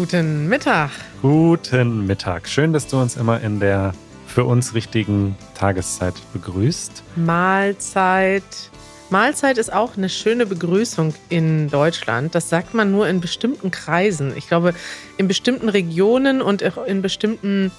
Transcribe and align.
Guten 0.00 0.48
Mittag. 0.48 0.92
Guten 1.20 2.06
Mittag. 2.06 2.48
Schön, 2.48 2.72
dass 2.72 2.86
du 2.86 2.98
uns 2.98 3.18
immer 3.18 3.42
in 3.42 3.60
der 3.60 3.92
für 4.26 4.44
uns 4.44 4.72
richtigen 4.72 5.36
Tageszeit 5.54 6.14
begrüßt. 6.32 7.02
Mahlzeit. 7.16 8.42
Mahlzeit 9.10 9.58
ist 9.58 9.70
auch 9.70 9.98
eine 9.98 10.08
schöne 10.08 10.46
Begrüßung 10.46 11.12
in 11.28 11.68
Deutschland. 11.68 12.34
Das 12.34 12.48
sagt 12.48 12.72
man 12.72 12.90
nur 12.90 13.08
in 13.08 13.20
bestimmten 13.20 13.70
Kreisen. 13.70 14.34
Ich 14.38 14.48
glaube, 14.48 14.72
in 15.18 15.28
bestimmten 15.28 15.68
Regionen 15.68 16.40
und 16.40 16.64
auch 16.64 16.82
in 16.86 17.02
bestimmten 17.02 17.70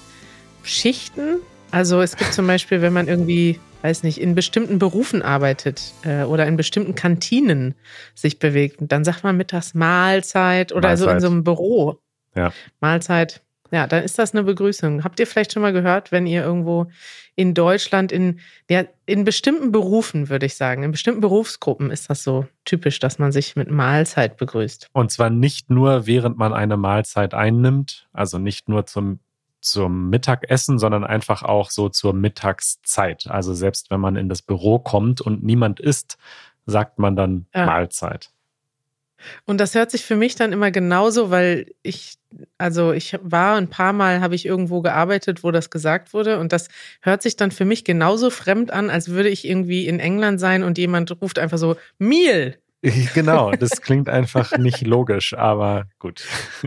Schichten. 0.62 1.38
Also 1.72 2.02
es 2.02 2.16
gibt 2.16 2.32
zum 2.34 2.46
Beispiel, 2.46 2.82
wenn 2.82 2.92
man 2.92 3.08
irgendwie, 3.08 3.58
weiß 3.82 4.04
nicht, 4.04 4.20
in 4.20 4.36
bestimmten 4.36 4.78
Berufen 4.78 5.22
arbeitet 5.22 5.92
äh, 6.04 6.22
oder 6.22 6.46
in 6.46 6.56
bestimmten 6.56 6.94
Kantinen 6.94 7.74
sich 8.14 8.38
bewegt, 8.38 8.76
dann 8.78 9.02
sagt 9.02 9.24
man 9.24 9.36
mittags 9.36 9.74
Mahlzeit 9.74 10.70
oder 10.70 10.90
Mahlzeit. 10.90 11.08
so 11.08 11.10
in 11.10 11.20
so 11.20 11.26
einem 11.26 11.42
Büro. 11.42 11.98
Ja. 12.34 12.52
Mahlzeit. 12.80 13.42
Ja, 13.70 13.86
dann 13.86 14.04
ist 14.04 14.18
das 14.18 14.34
eine 14.34 14.42
Begrüßung. 14.44 15.02
Habt 15.02 15.18
ihr 15.18 15.26
vielleicht 15.26 15.52
schon 15.52 15.62
mal 15.62 15.72
gehört, 15.72 16.12
wenn 16.12 16.26
ihr 16.26 16.42
irgendwo 16.42 16.88
in 17.36 17.54
Deutschland 17.54 18.12
in, 18.12 18.40
ja, 18.68 18.84
in 19.06 19.24
bestimmten 19.24 19.72
Berufen, 19.72 20.28
würde 20.28 20.44
ich 20.44 20.56
sagen, 20.56 20.82
in 20.82 20.90
bestimmten 20.92 21.22
Berufsgruppen 21.22 21.90
ist 21.90 22.10
das 22.10 22.22
so 22.22 22.46
typisch, 22.66 22.98
dass 22.98 23.18
man 23.18 23.32
sich 23.32 23.56
mit 23.56 23.70
Mahlzeit 23.70 24.36
begrüßt. 24.36 24.88
Und 24.92 25.10
zwar 25.10 25.30
nicht 25.30 25.70
nur, 25.70 26.06
während 26.06 26.36
man 26.36 26.52
eine 26.52 26.76
Mahlzeit 26.76 27.32
einnimmt, 27.32 28.08
also 28.12 28.38
nicht 28.38 28.68
nur 28.68 28.84
zum 28.84 29.20
zum 29.62 30.10
Mittagessen, 30.10 30.78
sondern 30.78 31.04
einfach 31.04 31.44
auch 31.44 31.70
so 31.70 31.88
zur 31.88 32.12
Mittagszeit. 32.12 33.28
Also 33.28 33.54
selbst 33.54 33.90
wenn 33.90 34.00
man 34.00 34.16
in 34.16 34.28
das 34.28 34.42
Büro 34.42 34.80
kommt 34.80 35.20
und 35.20 35.44
niemand 35.44 35.78
isst, 35.78 36.18
sagt 36.66 36.98
man 36.98 37.16
dann 37.16 37.46
ja. 37.54 37.66
Mahlzeit. 37.66 38.30
Und 39.44 39.58
das 39.58 39.74
hört 39.74 39.90
sich 39.90 40.04
für 40.04 40.16
mich 40.16 40.34
dann 40.34 40.52
immer 40.52 40.70
genauso, 40.70 41.30
weil 41.30 41.66
ich, 41.82 42.14
also 42.58 42.92
ich 42.92 43.16
war 43.22 43.56
ein 43.56 43.68
paar 43.68 43.92
Mal, 43.92 44.20
habe 44.20 44.34
ich 44.34 44.46
irgendwo 44.46 44.82
gearbeitet, 44.82 45.44
wo 45.44 45.50
das 45.50 45.70
gesagt 45.70 46.14
wurde. 46.14 46.38
Und 46.38 46.52
das 46.52 46.68
hört 47.00 47.22
sich 47.22 47.36
dann 47.36 47.50
für 47.50 47.64
mich 47.64 47.84
genauso 47.84 48.30
fremd 48.30 48.72
an, 48.72 48.90
als 48.90 49.08
würde 49.08 49.28
ich 49.28 49.46
irgendwie 49.46 49.86
in 49.86 50.00
England 50.00 50.40
sein 50.40 50.62
und 50.62 50.78
jemand 50.78 51.10
ruft 51.20 51.38
einfach 51.38 51.58
so 51.58 51.76
Meal. 51.98 52.56
Genau, 53.14 53.52
das 53.52 53.80
klingt 53.80 54.08
einfach 54.08 54.58
nicht 54.58 54.80
logisch, 54.82 55.34
aber 55.34 55.86
gut. 55.98 56.24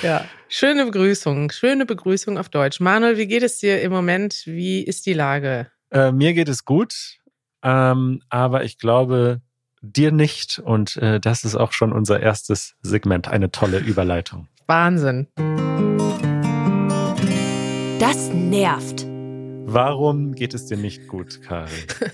Ja, 0.00 0.24
schöne 0.48 0.84
Begrüßung, 0.84 1.50
schöne 1.50 1.86
Begrüßung 1.86 2.38
auf 2.38 2.48
Deutsch. 2.48 2.78
Manuel, 2.78 3.18
wie 3.18 3.26
geht 3.26 3.42
es 3.42 3.58
dir 3.58 3.82
im 3.82 3.90
Moment? 3.90 4.42
Wie 4.46 4.80
ist 4.80 5.06
die 5.06 5.12
Lage? 5.12 5.72
Äh, 5.90 6.12
mir 6.12 6.34
geht 6.34 6.48
es 6.48 6.64
gut, 6.64 7.18
ähm, 7.64 8.22
aber 8.28 8.62
ich 8.62 8.78
glaube, 8.78 9.40
dir 9.82 10.12
nicht. 10.12 10.58
Und 10.58 10.96
äh, 10.96 11.20
das 11.20 11.44
ist 11.44 11.56
auch 11.56 11.72
schon 11.72 11.92
unser 11.92 12.20
erstes 12.20 12.74
Segment. 12.82 13.28
Eine 13.28 13.50
tolle 13.50 13.78
Überleitung. 13.78 14.48
Wahnsinn. 14.66 15.26
Das 17.98 18.32
nervt. 18.32 19.06
Warum 19.66 20.34
geht 20.34 20.54
es 20.54 20.66
dir 20.66 20.76
nicht 20.76 21.08
gut, 21.08 21.42
Karin? 21.42 21.68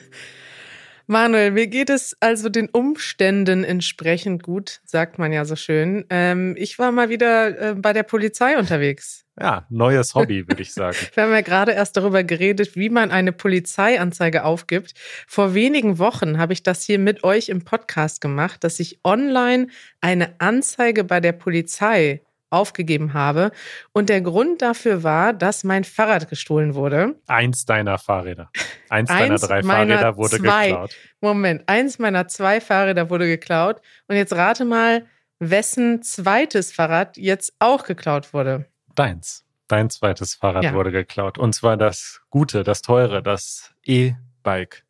Manuel, 1.11 1.53
mir 1.53 1.69
geht 1.69 1.89
es 1.89 2.15
also 2.21 2.51
den 2.51 2.69
Umständen 2.69 3.65
entsprechend 3.65 4.43
gut, 4.43 4.83
sagt 4.85 5.19
man 5.19 5.33
ja 5.33 5.47
so 5.47 5.57
schön. 5.57 6.05
Ähm, 6.11 6.55
ich 6.59 6.79
war 6.79 6.93
mal 6.93 7.09
wieder 7.09 7.71
äh, 7.71 7.75
bei 7.75 7.95
der 7.95 8.03
Polizei 8.03 8.59
unterwegs. 8.59 9.25
Ja, 9.41 9.67
neues 9.71 10.15
Hobby, 10.15 10.47
würde 10.47 10.61
ich 10.61 10.75
sagen. 10.75 10.99
Wir 11.15 11.23
haben 11.23 11.33
ja 11.33 11.41
gerade 11.41 11.73
erst 11.73 11.97
darüber 11.97 12.25
geredet, 12.25 12.77
wie 12.77 12.91
man 12.91 13.11
eine 13.11 13.33
Polizeianzeige 13.33 14.45
aufgibt. 14.45 14.93
Vor 15.27 15.55
wenigen 15.55 15.99
Wochen 15.99 16.37
habe 16.37 16.53
ich 16.53 16.63
das 16.63 16.83
hier 16.83 16.99
mit 16.99 17.25
euch 17.25 17.49
im 17.49 17.65
Podcast 17.65 18.21
gemacht, 18.21 18.63
dass 18.63 18.79
ich 18.79 19.01
online 19.03 19.69
eine 20.03 20.39
Anzeige 20.41 21.05
bei 21.05 21.21
der 21.21 21.33
Polizei 21.33 22.21
aufgegeben 22.51 23.15
habe. 23.15 23.51
Und 23.93 24.09
der 24.09 24.21
Grund 24.21 24.63
dafür 24.63 25.03
war, 25.03 25.33
dass 25.33 25.65
mein 25.65 25.85
Fahrrad 25.85 26.29
gestohlen 26.29 26.75
wurde. 26.75 27.17
Eins 27.27 27.65
deiner 27.65 27.99
Fahrräder. 27.99 28.51
Eins, 28.89 29.11
eins 29.11 29.21
deiner 29.21 29.39
drei 29.39 29.63
Fahrräder 29.63 30.17
wurde 30.17 30.39
zwei, 30.39 30.69
geklaut. 30.69 30.97
Moment, 31.21 31.63
eins 31.67 31.99
meiner 31.99 32.27
zwei 32.29 32.61
Fahrräder 32.61 33.11
wurde 33.11 33.27
geklaut. 33.27 33.83
Und 34.07 34.17
jetzt 34.17 34.33
rate 34.35 34.65
mal, 34.65 35.05
wessen 35.39 36.03
zweites 36.03 36.73
Fahrrad 36.73 37.17
jetzt 37.17 37.53
auch 37.59 37.85
geklaut 37.85 38.33
wurde. 38.33 38.67
Deins. 38.95 39.45
Dein 39.69 39.91
zweites 39.91 40.35
Fahrrad 40.35 40.65
ja. 40.65 40.73
wurde 40.73 40.91
geklaut. 40.91 41.37
Und 41.37 41.55
zwar 41.55 41.77
das 41.77 42.23
gute, 42.31 42.65
das 42.65 42.81
teure, 42.81 43.23
das 43.23 43.75
E-Bike 43.85 44.85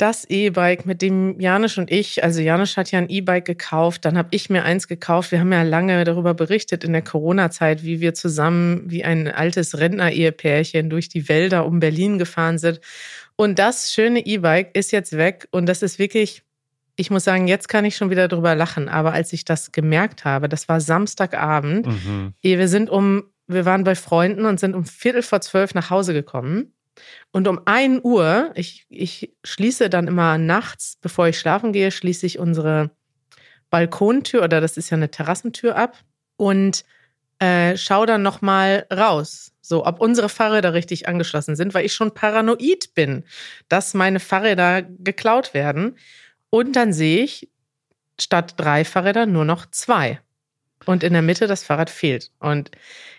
das 0.00 0.28
E-Bike, 0.28 0.86
mit 0.86 1.02
dem 1.02 1.38
Janisch 1.40 1.76
und 1.76 1.90
ich, 1.90 2.24
also 2.24 2.40
Janisch 2.40 2.76
hat 2.76 2.90
ja 2.90 2.98
ein 2.98 3.10
E-Bike 3.10 3.44
gekauft, 3.44 4.04
dann 4.04 4.16
habe 4.16 4.28
ich 4.30 4.48
mir 4.48 4.64
eins 4.64 4.88
gekauft. 4.88 5.32
Wir 5.32 5.40
haben 5.40 5.52
ja 5.52 5.62
lange 5.62 6.04
darüber 6.04 6.34
berichtet 6.34 6.84
in 6.84 6.92
der 6.92 7.02
Corona-Zeit, 7.02 7.84
wie 7.84 8.00
wir 8.00 8.14
zusammen 8.14 8.82
wie 8.86 9.04
ein 9.04 9.28
altes 9.28 9.78
Rentner-Ehepärchen 9.78 10.88
durch 10.88 11.08
die 11.08 11.28
Wälder 11.28 11.66
um 11.66 11.80
Berlin 11.80 12.18
gefahren 12.18 12.58
sind. 12.58 12.80
Und 13.36 13.58
das 13.58 13.92
schöne 13.92 14.24
E-Bike 14.24 14.70
ist 14.74 14.90
jetzt 14.90 15.16
weg 15.16 15.48
und 15.50 15.66
das 15.66 15.82
ist 15.82 15.98
wirklich, 15.98 16.42
ich 16.96 17.10
muss 17.10 17.24
sagen, 17.24 17.46
jetzt 17.48 17.68
kann 17.68 17.84
ich 17.84 17.96
schon 17.96 18.10
wieder 18.10 18.28
drüber 18.28 18.54
lachen. 18.54 18.88
Aber 18.88 19.12
als 19.12 19.32
ich 19.32 19.44
das 19.44 19.72
gemerkt 19.72 20.24
habe, 20.24 20.48
das 20.48 20.68
war 20.68 20.80
Samstagabend, 20.80 21.86
mhm. 21.86 22.34
wir 22.40 22.68
sind 22.68 22.90
um, 22.90 23.24
wir 23.46 23.64
waren 23.64 23.84
bei 23.84 23.94
Freunden 23.94 24.46
und 24.46 24.60
sind 24.60 24.74
um 24.74 24.84
Viertel 24.84 25.22
vor 25.22 25.40
zwölf 25.40 25.74
nach 25.74 25.90
Hause 25.90 26.12
gekommen. 26.12 26.72
Und 27.32 27.48
um 27.48 27.60
1 27.64 28.04
Uhr, 28.04 28.52
ich, 28.54 28.86
ich 28.88 29.32
schließe 29.44 29.90
dann 29.90 30.08
immer 30.08 30.38
nachts, 30.38 30.96
bevor 31.00 31.28
ich 31.28 31.38
schlafen 31.38 31.72
gehe, 31.72 31.90
schließe 31.90 32.26
ich 32.26 32.38
unsere 32.38 32.90
Balkontür 33.70 34.42
oder 34.42 34.60
das 34.60 34.76
ist 34.76 34.90
ja 34.90 34.96
eine 34.96 35.10
Terrassentür 35.10 35.76
ab 35.76 35.96
und 36.36 36.84
äh, 37.38 37.76
schaue 37.76 38.06
dann 38.06 38.22
nochmal 38.22 38.86
raus, 38.92 39.52
so 39.60 39.86
ob 39.86 40.00
unsere 40.00 40.28
Fahrräder 40.28 40.74
richtig 40.74 41.08
angeschlossen 41.08 41.56
sind, 41.56 41.72
weil 41.72 41.86
ich 41.86 41.94
schon 41.94 42.12
paranoid 42.12 42.94
bin, 42.94 43.24
dass 43.68 43.94
meine 43.94 44.20
Fahrräder 44.20 44.82
geklaut 44.82 45.54
werden. 45.54 45.96
Und 46.50 46.76
dann 46.76 46.92
sehe 46.92 47.24
ich 47.24 47.48
statt 48.20 48.54
drei 48.56 48.84
Fahrräder 48.84 49.26
nur 49.26 49.44
noch 49.44 49.66
zwei. 49.70 50.20
Und 50.86 51.02
in 51.04 51.12
der 51.12 51.22
Mitte 51.22 51.46
das 51.46 51.62
Fahrrad 51.62 51.90
fehlt. 51.90 52.30
Und 52.40 52.70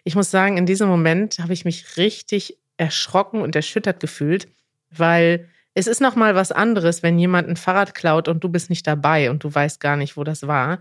ich 0.04 0.16
muss 0.16 0.32
sagen, 0.32 0.58
in 0.58 0.66
diesem 0.66 0.88
Moment 0.88 1.40
habe 1.40 1.54
ich 1.54 1.64
mich 1.64 1.98
richtig 1.98 2.58
erschrocken 2.82 3.42
und 3.42 3.56
erschüttert 3.56 4.00
gefühlt, 4.00 4.48
weil 4.90 5.48
es 5.76 5.86
ist 5.86 6.02
noch 6.02 6.16
mal 6.16 6.34
was 6.34 6.52
anderes, 6.52 7.04
wenn 7.04 7.20
jemand 7.20 7.48
ein 7.48 7.56
Fahrrad 7.56 7.94
klaut 7.94 8.28
und 8.28 8.44
du 8.44 8.50
bist 8.50 8.72
nicht 8.72 8.88
dabei 8.88 9.30
und 9.30 9.44
du 9.44 9.54
weißt 9.54 9.80
gar 9.80 9.96
nicht, 9.96 10.18
wo 10.18 10.24
das 10.24 10.48
war. 10.48 10.80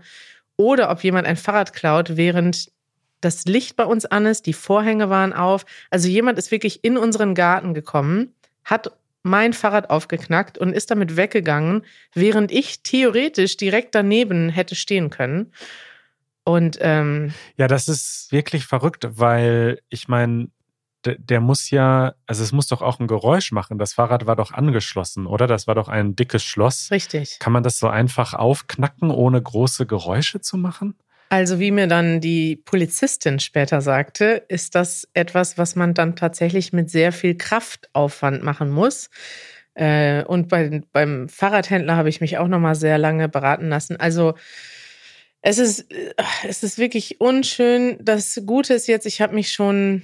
Oder 0.57 0.89
ob 0.89 1.03
jemand 1.03 1.27
ein 1.27 1.37
Fahrrad 1.37 1.73
klaut, 1.73 2.17
während 2.17 2.71
das 3.21 3.45
Licht 3.45 3.75
bei 3.75 3.85
uns 3.85 4.05
an 4.05 4.25
ist, 4.25 4.47
die 4.47 4.53
Vorhänge 4.53 5.11
waren 5.11 5.31
auf. 5.31 5.63
Also 5.91 6.07
jemand 6.07 6.39
ist 6.39 6.49
wirklich 6.49 6.83
in 6.83 6.97
unseren 6.97 7.35
Garten 7.35 7.75
gekommen, 7.75 8.33
hat 8.65 8.91
mein 9.21 9.53
Fahrrad 9.53 9.91
aufgeknackt 9.91 10.57
und 10.57 10.73
ist 10.73 10.89
damit 10.89 11.15
weggegangen, 11.15 11.85
während 12.15 12.51
ich 12.51 12.81
theoretisch 12.81 13.57
direkt 13.57 13.93
daneben 13.93 14.49
hätte 14.49 14.73
stehen 14.73 15.11
können. 15.11 15.53
Und 16.43 16.79
ähm, 16.81 17.31
ja, 17.57 17.67
das 17.67 17.87
ist 17.87 18.31
wirklich 18.31 18.65
verrückt, 18.65 19.07
weil 19.11 19.79
ich 19.89 20.07
meine, 20.07 20.47
der 21.05 21.41
muss 21.41 21.69
ja, 21.69 22.13
also 22.27 22.43
es 22.43 22.51
muss 22.51 22.67
doch 22.67 22.81
auch 22.81 22.99
ein 22.99 23.07
Geräusch 23.07 23.51
machen. 23.51 23.77
Das 23.77 23.93
Fahrrad 23.93 24.25
war 24.25 24.35
doch 24.35 24.51
angeschlossen, 24.51 25.25
oder? 25.25 25.47
Das 25.47 25.67
war 25.67 25.75
doch 25.75 25.87
ein 25.87 26.15
dickes 26.15 26.43
Schloss. 26.43 26.89
Richtig. 26.91 27.39
Kann 27.39 27.53
man 27.53 27.63
das 27.63 27.79
so 27.79 27.87
einfach 27.87 28.33
aufknacken, 28.33 29.09
ohne 29.11 29.41
große 29.41 29.85
Geräusche 29.85 30.41
zu 30.41 30.57
machen? 30.57 30.95
Also 31.29 31.59
wie 31.59 31.71
mir 31.71 31.87
dann 31.87 32.19
die 32.19 32.57
Polizistin 32.57 33.39
später 33.39 33.79
sagte, 33.79 34.43
ist 34.49 34.75
das 34.75 35.07
etwas, 35.13 35.57
was 35.57 35.77
man 35.77 35.93
dann 35.93 36.17
tatsächlich 36.17 36.73
mit 36.73 36.89
sehr 36.89 37.13
viel 37.13 37.35
Kraftaufwand 37.35 38.43
machen 38.43 38.69
muss. 38.69 39.09
Äh, 39.73 40.25
und 40.25 40.49
bei, 40.49 40.81
beim 40.91 41.29
Fahrradhändler 41.29 41.95
habe 41.95 42.09
ich 42.09 42.19
mich 42.19 42.37
auch 42.37 42.49
noch 42.49 42.59
mal 42.59 42.75
sehr 42.75 42.97
lange 42.97 43.29
beraten 43.29 43.69
lassen. 43.69 43.95
Also 43.95 44.33
es 45.41 45.57
ist, 45.57 45.85
es 46.47 46.63
ist 46.63 46.77
wirklich 46.77 47.21
unschön. 47.21 47.97
Das 48.01 48.41
Gute 48.45 48.73
ist 48.73 48.87
jetzt, 48.87 49.05
ich 49.05 49.21
habe 49.21 49.33
mich 49.33 49.51
schon 49.51 50.03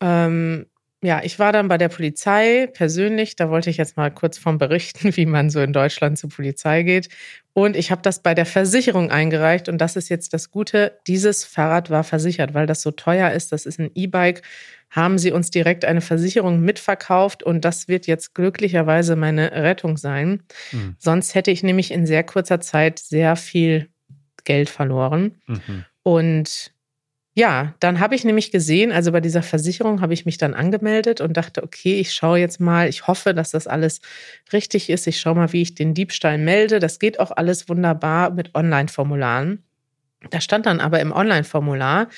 ähm, 0.00 0.66
ja, 1.04 1.20
ich 1.22 1.38
war 1.38 1.52
dann 1.52 1.68
bei 1.68 1.76
der 1.76 1.90
Polizei 1.90 2.66
persönlich. 2.72 3.36
Da 3.36 3.50
wollte 3.50 3.68
ich 3.68 3.76
jetzt 3.76 3.98
mal 3.98 4.10
kurz 4.10 4.38
vom 4.38 4.56
berichten, 4.56 5.14
wie 5.16 5.26
man 5.26 5.50
so 5.50 5.60
in 5.60 5.74
Deutschland 5.74 6.16
zur 6.16 6.30
Polizei 6.30 6.82
geht. 6.82 7.10
Und 7.52 7.76
ich 7.76 7.90
habe 7.90 8.00
das 8.00 8.22
bei 8.22 8.34
der 8.34 8.46
Versicherung 8.46 9.10
eingereicht. 9.10 9.68
Und 9.68 9.78
das 9.78 9.96
ist 9.96 10.08
jetzt 10.08 10.32
das 10.32 10.50
Gute. 10.50 10.98
Dieses 11.06 11.44
Fahrrad 11.44 11.90
war 11.90 12.04
versichert, 12.04 12.54
weil 12.54 12.66
das 12.66 12.80
so 12.80 12.90
teuer 12.90 13.32
ist. 13.32 13.52
Das 13.52 13.66
ist 13.66 13.78
ein 13.78 13.90
E-Bike. 13.94 14.40
Haben 14.88 15.18
sie 15.18 15.30
uns 15.30 15.50
direkt 15.50 15.84
eine 15.84 16.00
Versicherung 16.00 16.60
mitverkauft. 16.62 17.42
Und 17.42 17.66
das 17.66 17.86
wird 17.86 18.06
jetzt 18.06 18.34
glücklicherweise 18.34 19.14
meine 19.14 19.52
Rettung 19.52 19.98
sein. 19.98 20.42
Mhm. 20.72 20.96
Sonst 20.98 21.34
hätte 21.34 21.50
ich 21.50 21.62
nämlich 21.62 21.90
in 21.90 22.06
sehr 22.06 22.24
kurzer 22.24 22.60
Zeit 22.60 22.98
sehr 22.98 23.36
viel 23.36 23.90
Geld 24.44 24.70
verloren. 24.70 25.34
Mhm. 25.46 25.84
Und 26.02 26.72
ja, 27.36 27.74
dann 27.80 27.98
habe 27.98 28.14
ich 28.14 28.24
nämlich 28.24 28.52
gesehen, 28.52 28.92
also 28.92 29.10
bei 29.10 29.20
dieser 29.20 29.42
Versicherung 29.42 30.00
habe 30.00 30.14
ich 30.14 30.24
mich 30.24 30.38
dann 30.38 30.54
angemeldet 30.54 31.20
und 31.20 31.36
dachte, 31.36 31.64
okay, 31.64 31.98
ich 31.98 32.14
schaue 32.14 32.38
jetzt 32.38 32.60
mal, 32.60 32.88
ich 32.88 33.08
hoffe, 33.08 33.34
dass 33.34 33.50
das 33.50 33.66
alles 33.66 34.00
richtig 34.52 34.88
ist. 34.88 35.08
Ich 35.08 35.18
schaue 35.18 35.34
mal, 35.34 35.52
wie 35.52 35.62
ich 35.62 35.74
den 35.74 35.94
Diebstahl 35.94 36.38
melde. 36.38 36.78
Das 36.78 37.00
geht 37.00 37.18
auch 37.18 37.32
alles 37.32 37.68
wunderbar 37.68 38.30
mit 38.30 38.54
Online-Formularen. 38.54 39.64
Da 40.30 40.40
stand 40.40 40.66
dann 40.66 40.78
aber 40.78 41.00
im 41.00 41.10
Online-Formular, 41.10 42.08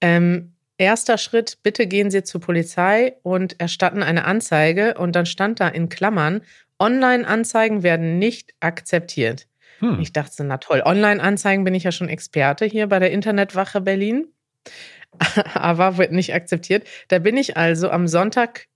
ähm, 0.00 0.54
erster 0.78 1.16
Schritt, 1.16 1.58
bitte 1.62 1.86
gehen 1.86 2.10
Sie 2.10 2.24
zur 2.24 2.40
Polizei 2.40 3.14
und 3.22 3.60
erstatten 3.60 4.02
eine 4.02 4.24
Anzeige. 4.24 4.94
Und 4.94 5.14
dann 5.14 5.26
stand 5.26 5.60
da 5.60 5.68
in 5.68 5.88
Klammern, 5.88 6.42
Online-Anzeigen 6.80 7.84
werden 7.84 8.18
nicht 8.18 8.52
akzeptiert. 8.58 9.46
Hm. 9.78 10.00
Ich 10.00 10.12
dachte, 10.12 10.42
na 10.42 10.58
toll, 10.58 10.82
Online-Anzeigen 10.84 11.62
bin 11.62 11.74
ich 11.74 11.84
ja 11.84 11.92
schon 11.92 12.08
Experte 12.08 12.64
hier 12.64 12.88
bei 12.88 12.98
der 12.98 13.12
Internetwache 13.12 13.80
Berlin. 13.80 14.26
Aber 15.54 15.98
wird 15.98 16.12
nicht 16.12 16.34
akzeptiert. 16.34 16.86
Da 17.08 17.18
bin 17.18 17.36
ich 17.36 17.56
also 17.56 17.90
am 17.90 18.08
Sonntag 18.08 18.66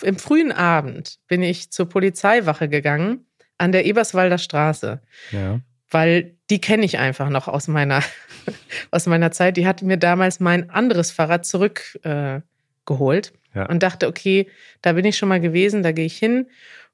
im 0.00 0.18
frühen 0.18 0.52
Abend 0.52 1.18
bin 1.28 1.42
ich 1.42 1.70
zur 1.70 1.88
Polizeiwache 1.88 2.68
gegangen 2.68 3.26
an 3.58 3.72
der 3.72 3.84
Eberswalder 3.84 4.38
Straße. 4.38 5.02
Ja. 5.30 5.60
Weil 5.90 6.36
die 6.48 6.60
kenne 6.60 6.84
ich 6.84 6.98
einfach 6.98 7.28
noch 7.28 7.48
aus 7.48 7.68
meiner, 7.68 8.02
aus 8.90 9.06
meiner 9.06 9.30
Zeit. 9.30 9.56
Die 9.56 9.66
hat 9.66 9.82
mir 9.82 9.98
damals 9.98 10.40
mein 10.40 10.70
anderes 10.70 11.10
Fahrrad 11.10 11.44
zurückgeholt 11.44 12.52
äh, 12.84 13.58
ja. 13.58 13.66
und 13.66 13.82
dachte, 13.82 14.08
okay, 14.08 14.48
da 14.80 14.94
bin 14.94 15.04
ich 15.04 15.18
schon 15.18 15.28
mal 15.28 15.40
gewesen, 15.40 15.82
da 15.82 15.92
gehe 15.92 16.06
ich 16.06 16.16
hin. 16.16 16.46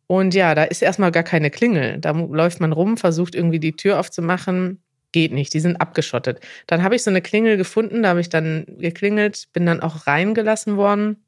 Und 0.09 0.35
ja, 0.35 0.55
da 0.55 0.65
ist 0.65 0.83
erstmal 0.83 1.13
gar 1.13 1.23
keine 1.23 1.51
Klingel. 1.51 1.99
Da 1.99 2.11
läuft 2.11 2.61
man 2.61 2.73
rum, 2.73 2.97
versucht 2.97 3.35
irgendwie 3.35 3.61
die 3.61 3.77
Tür 3.77 4.01
aufzumachen. 4.01 4.83
Geht 5.13 5.33
nicht, 5.33 5.55
die 5.55 5.61
sind 5.61 5.81
abgeschottet. 5.81 6.41
Dann 6.67 6.83
habe 6.83 6.95
ich 6.95 7.03
so 7.03 7.11
eine 7.11 7.23
Klingel 7.23 7.57
gefunden, 7.57 8.03
da 8.03 8.11
habe 8.11 8.21
ich 8.21 8.29
dann 8.29 8.67
geklingelt, 8.79 9.49
bin 9.53 9.65
dann 9.65 9.81
auch 9.81 10.07
reingelassen 10.07 10.77
worden. 10.77 11.25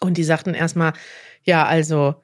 Und 0.00 0.16
die 0.16 0.24
sagten 0.24 0.54
erstmal, 0.54 0.92
ja, 1.44 1.64
also, 1.64 2.16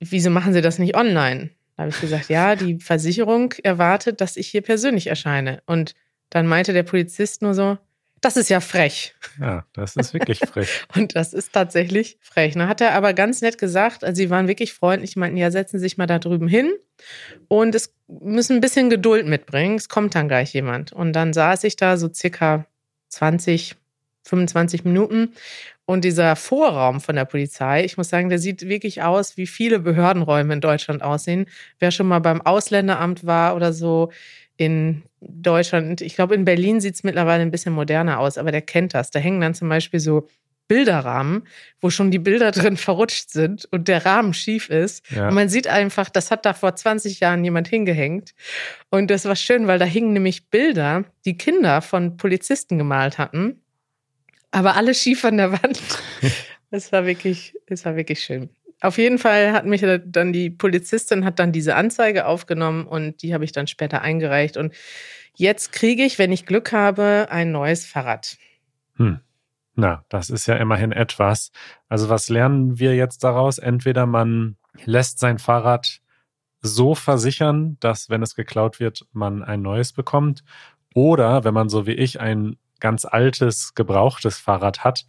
wieso 0.00 0.30
machen 0.30 0.54
Sie 0.54 0.62
das 0.62 0.78
nicht 0.78 0.96
online? 0.96 1.50
Da 1.76 1.82
habe 1.82 1.90
ich 1.90 2.00
gesagt, 2.00 2.28
ja, 2.28 2.56
die 2.56 2.78
Versicherung 2.78 3.52
erwartet, 3.62 4.20
dass 4.20 4.36
ich 4.36 4.48
hier 4.48 4.62
persönlich 4.62 5.08
erscheine. 5.08 5.62
Und 5.66 5.94
dann 6.30 6.46
meinte 6.46 6.72
der 6.72 6.82
Polizist 6.82 7.42
nur 7.42 7.54
so, 7.54 7.78
das 8.22 8.36
ist 8.36 8.48
ja 8.48 8.60
frech. 8.60 9.14
Ja, 9.40 9.66
das 9.72 9.96
ist 9.96 10.14
wirklich 10.14 10.38
frech. 10.38 10.86
und 10.96 11.14
das 11.16 11.34
ist 11.34 11.52
tatsächlich 11.52 12.16
frech. 12.20 12.54
Da 12.54 12.68
hat 12.68 12.80
er 12.80 12.94
aber 12.94 13.12
ganz 13.12 13.42
nett 13.42 13.58
gesagt, 13.58 14.04
also 14.04 14.16
sie 14.16 14.30
waren 14.30 14.48
wirklich 14.48 14.72
freundlich, 14.72 15.16
meinten, 15.16 15.36
ja, 15.36 15.50
setzen 15.50 15.78
Sie 15.78 15.82
sich 15.82 15.98
mal 15.98 16.06
da 16.06 16.18
drüben 16.18 16.48
hin 16.48 16.72
und 17.48 17.74
es 17.74 17.94
müssen 18.06 18.56
ein 18.56 18.60
bisschen 18.60 18.90
Geduld 18.90 19.26
mitbringen. 19.26 19.76
Es 19.76 19.88
kommt 19.88 20.14
dann 20.14 20.28
gleich 20.28 20.54
jemand. 20.54 20.92
Und 20.92 21.12
dann 21.12 21.32
saß 21.32 21.64
ich 21.64 21.76
da 21.76 21.96
so 21.96 22.08
circa 22.12 22.64
20, 23.08 23.74
25 24.24 24.84
Minuten 24.84 25.34
und 25.84 26.04
dieser 26.04 26.36
Vorraum 26.36 27.00
von 27.00 27.16
der 27.16 27.24
Polizei, 27.24 27.84
ich 27.84 27.96
muss 27.96 28.08
sagen, 28.08 28.28
der 28.28 28.38
sieht 28.38 28.68
wirklich 28.68 29.02
aus, 29.02 29.36
wie 29.36 29.48
viele 29.48 29.80
Behördenräume 29.80 30.54
in 30.54 30.60
Deutschland 30.60 31.02
aussehen. 31.02 31.46
Wer 31.80 31.90
schon 31.90 32.06
mal 32.06 32.20
beim 32.20 32.40
Ausländeramt 32.40 33.26
war 33.26 33.56
oder 33.56 33.72
so 33.72 34.12
in 34.64 35.02
Deutschland, 35.20 36.00
ich 36.00 36.14
glaube, 36.14 36.34
in 36.34 36.44
Berlin 36.44 36.80
sieht 36.80 36.94
es 36.94 37.04
mittlerweile 37.04 37.42
ein 37.42 37.50
bisschen 37.50 37.72
moderner 37.72 38.18
aus, 38.18 38.38
aber 38.38 38.52
der 38.52 38.62
kennt 38.62 38.94
das. 38.94 39.10
Da 39.10 39.18
hängen 39.18 39.40
dann 39.40 39.54
zum 39.54 39.68
Beispiel 39.68 40.00
so 40.00 40.28
Bilderrahmen, 40.68 41.46
wo 41.80 41.90
schon 41.90 42.10
die 42.10 42.18
Bilder 42.18 42.50
drin 42.52 42.76
verrutscht 42.76 43.30
sind 43.30 43.66
und 43.70 43.88
der 43.88 44.04
Rahmen 44.06 44.34
schief 44.34 44.70
ist. 44.70 45.08
Ja. 45.10 45.28
Und 45.28 45.34
man 45.34 45.48
sieht 45.48 45.68
einfach, 45.68 46.08
das 46.08 46.30
hat 46.30 46.46
da 46.46 46.54
vor 46.54 46.74
20 46.74 47.20
Jahren 47.20 47.44
jemand 47.44 47.68
hingehängt. 47.68 48.34
Und 48.90 49.10
das 49.10 49.24
war 49.24 49.36
schön, 49.36 49.66
weil 49.66 49.78
da 49.78 49.84
hingen 49.84 50.12
nämlich 50.12 50.48
Bilder, 50.48 51.04
die 51.24 51.36
Kinder 51.36 51.82
von 51.82 52.16
Polizisten 52.16 52.78
gemalt 52.78 53.18
hatten 53.18 53.62
aber 54.52 54.76
alle 54.76 54.94
schief 54.94 55.24
an 55.24 55.38
der 55.38 55.50
Wand. 55.50 55.80
Es 56.74 56.90
war 56.90 57.04
wirklich, 57.04 57.54
es 57.66 57.84
war 57.84 57.96
wirklich 57.96 58.24
schön. 58.24 58.48
Auf 58.82 58.98
jeden 58.98 59.18
Fall 59.18 59.52
hat 59.52 59.64
mich 59.64 59.86
dann 60.04 60.32
die 60.32 60.50
Polizistin 60.50 61.24
hat 61.24 61.38
dann 61.38 61.52
diese 61.52 61.76
Anzeige 61.76 62.26
aufgenommen 62.26 62.84
und 62.84 63.22
die 63.22 63.32
habe 63.32 63.44
ich 63.44 63.52
dann 63.52 63.68
später 63.68 64.02
eingereicht. 64.02 64.56
Und 64.56 64.74
jetzt 65.36 65.70
kriege 65.70 66.02
ich, 66.02 66.18
wenn 66.18 66.32
ich 66.32 66.46
Glück 66.46 66.72
habe, 66.72 67.28
ein 67.30 67.52
neues 67.52 67.86
Fahrrad. 67.86 68.36
Hm. 68.96 69.20
Na, 69.74 70.04
das 70.08 70.30
ist 70.30 70.46
ja 70.46 70.56
immerhin 70.56 70.90
etwas. 70.90 71.52
Also 71.88 72.08
was 72.08 72.28
lernen 72.28 72.80
wir 72.80 72.96
jetzt 72.96 73.22
daraus? 73.22 73.58
Entweder 73.58 74.04
man 74.04 74.56
lässt 74.84 75.20
sein 75.20 75.38
Fahrrad 75.38 76.00
so 76.60 76.96
versichern, 76.96 77.76
dass 77.78 78.10
wenn 78.10 78.22
es 78.22 78.34
geklaut 78.34 78.80
wird, 78.80 79.06
man 79.12 79.44
ein 79.44 79.62
neues 79.62 79.92
bekommt. 79.92 80.42
Oder 80.92 81.44
wenn 81.44 81.54
man 81.54 81.68
so 81.68 81.86
wie 81.86 81.92
ich 81.92 82.20
ein 82.20 82.56
ganz 82.80 83.04
altes, 83.04 83.74
gebrauchtes 83.74 84.38
Fahrrad 84.38 84.82
hat, 84.82 85.06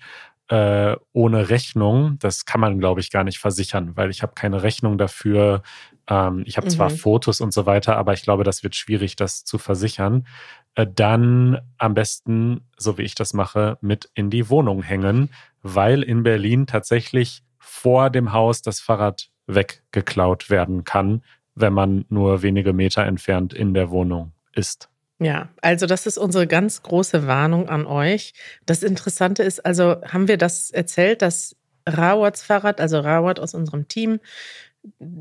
äh, 0.49 0.95
ohne 1.13 1.49
Rechnung, 1.49 2.17
das 2.19 2.45
kann 2.45 2.61
man, 2.61 2.79
glaube 2.79 2.99
ich, 2.99 3.11
gar 3.11 3.23
nicht 3.23 3.39
versichern, 3.39 3.95
weil 3.95 4.09
ich 4.09 4.21
habe 4.21 4.33
keine 4.33 4.63
Rechnung 4.63 4.97
dafür. 4.97 5.63
Ähm, 6.07 6.43
ich 6.45 6.57
habe 6.57 6.67
mhm. 6.67 6.71
zwar 6.71 6.89
Fotos 6.89 7.41
und 7.41 7.53
so 7.53 7.65
weiter, 7.65 7.97
aber 7.97 8.13
ich 8.13 8.23
glaube, 8.23 8.43
das 8.43 8.63
wird 8.63 8.75
schwierig, 8.75 9.15
das 9.15 9.45
zu 9.45 9.57
versichern. 9.57 10.27
Äh, 10.75 10.87
dann 10.93 11.59
am 11.77 11.93
besten, 11.93 12.61
so 12.77 12.97
wie 12.97 13.03
ich 13.03 13.15
das 13.15 13.33
mache, 13.33 13.77
mit 13.81 14.09
in 14.15 14.29
die 14.29 14.49
Wohnung 14.49 14.83
hängen, 14.83 15.29
weil 15.61 16.03
in 16.03 16.23
Berlin 16.23 16.67
tatsächlich 16.67 17.43
vor 17.57 18.09
dem 18.09 18.33
Haus 18.33 18.61
das 18.61 18.81
Fahrrad 18.81 19.29
weggeklaut 19.47 20.49
werden 20.49 20.83
kann, 20.83 21.23
wenn 21.55 21.73
man 21.73 22.05
nur 22.09 22.41
wenige 22.41 22.73
Meter 22.73 23.05
entfernt 23.05 23.53
in 23.53 23.73
der 23.73 23.89
Wohnung 23.89 24.33
ist. 24.53 24.89
Ja, 25.19 25.49
also 25.61 25.85
das 25.85 26.05
ist 26.05 26.17
unsere 26.17 26.47
ganz 26.47 26.81
große 26.81 27.27
Warnung 27.27 27.69
an 27.69 27.85
euch. 27.85 28.33
Das 28.65 28.83
Interessante 28.83 29.43
ist, 29.43 29.65
also 29.65 30.01
haben 30.01 30.27
wir 30.27 30.37
das 30.37 30.71
erzählt, 30.71 31.21
dass 31.21 31.55
Rawards 31.87 32.43
Fahrrad, 32.43 32.81
also 32.81 32.99
Rawat 32.99 33.39
aus 33.39 33.53
unserem 33.53 33.87
Team, 33.87 34.19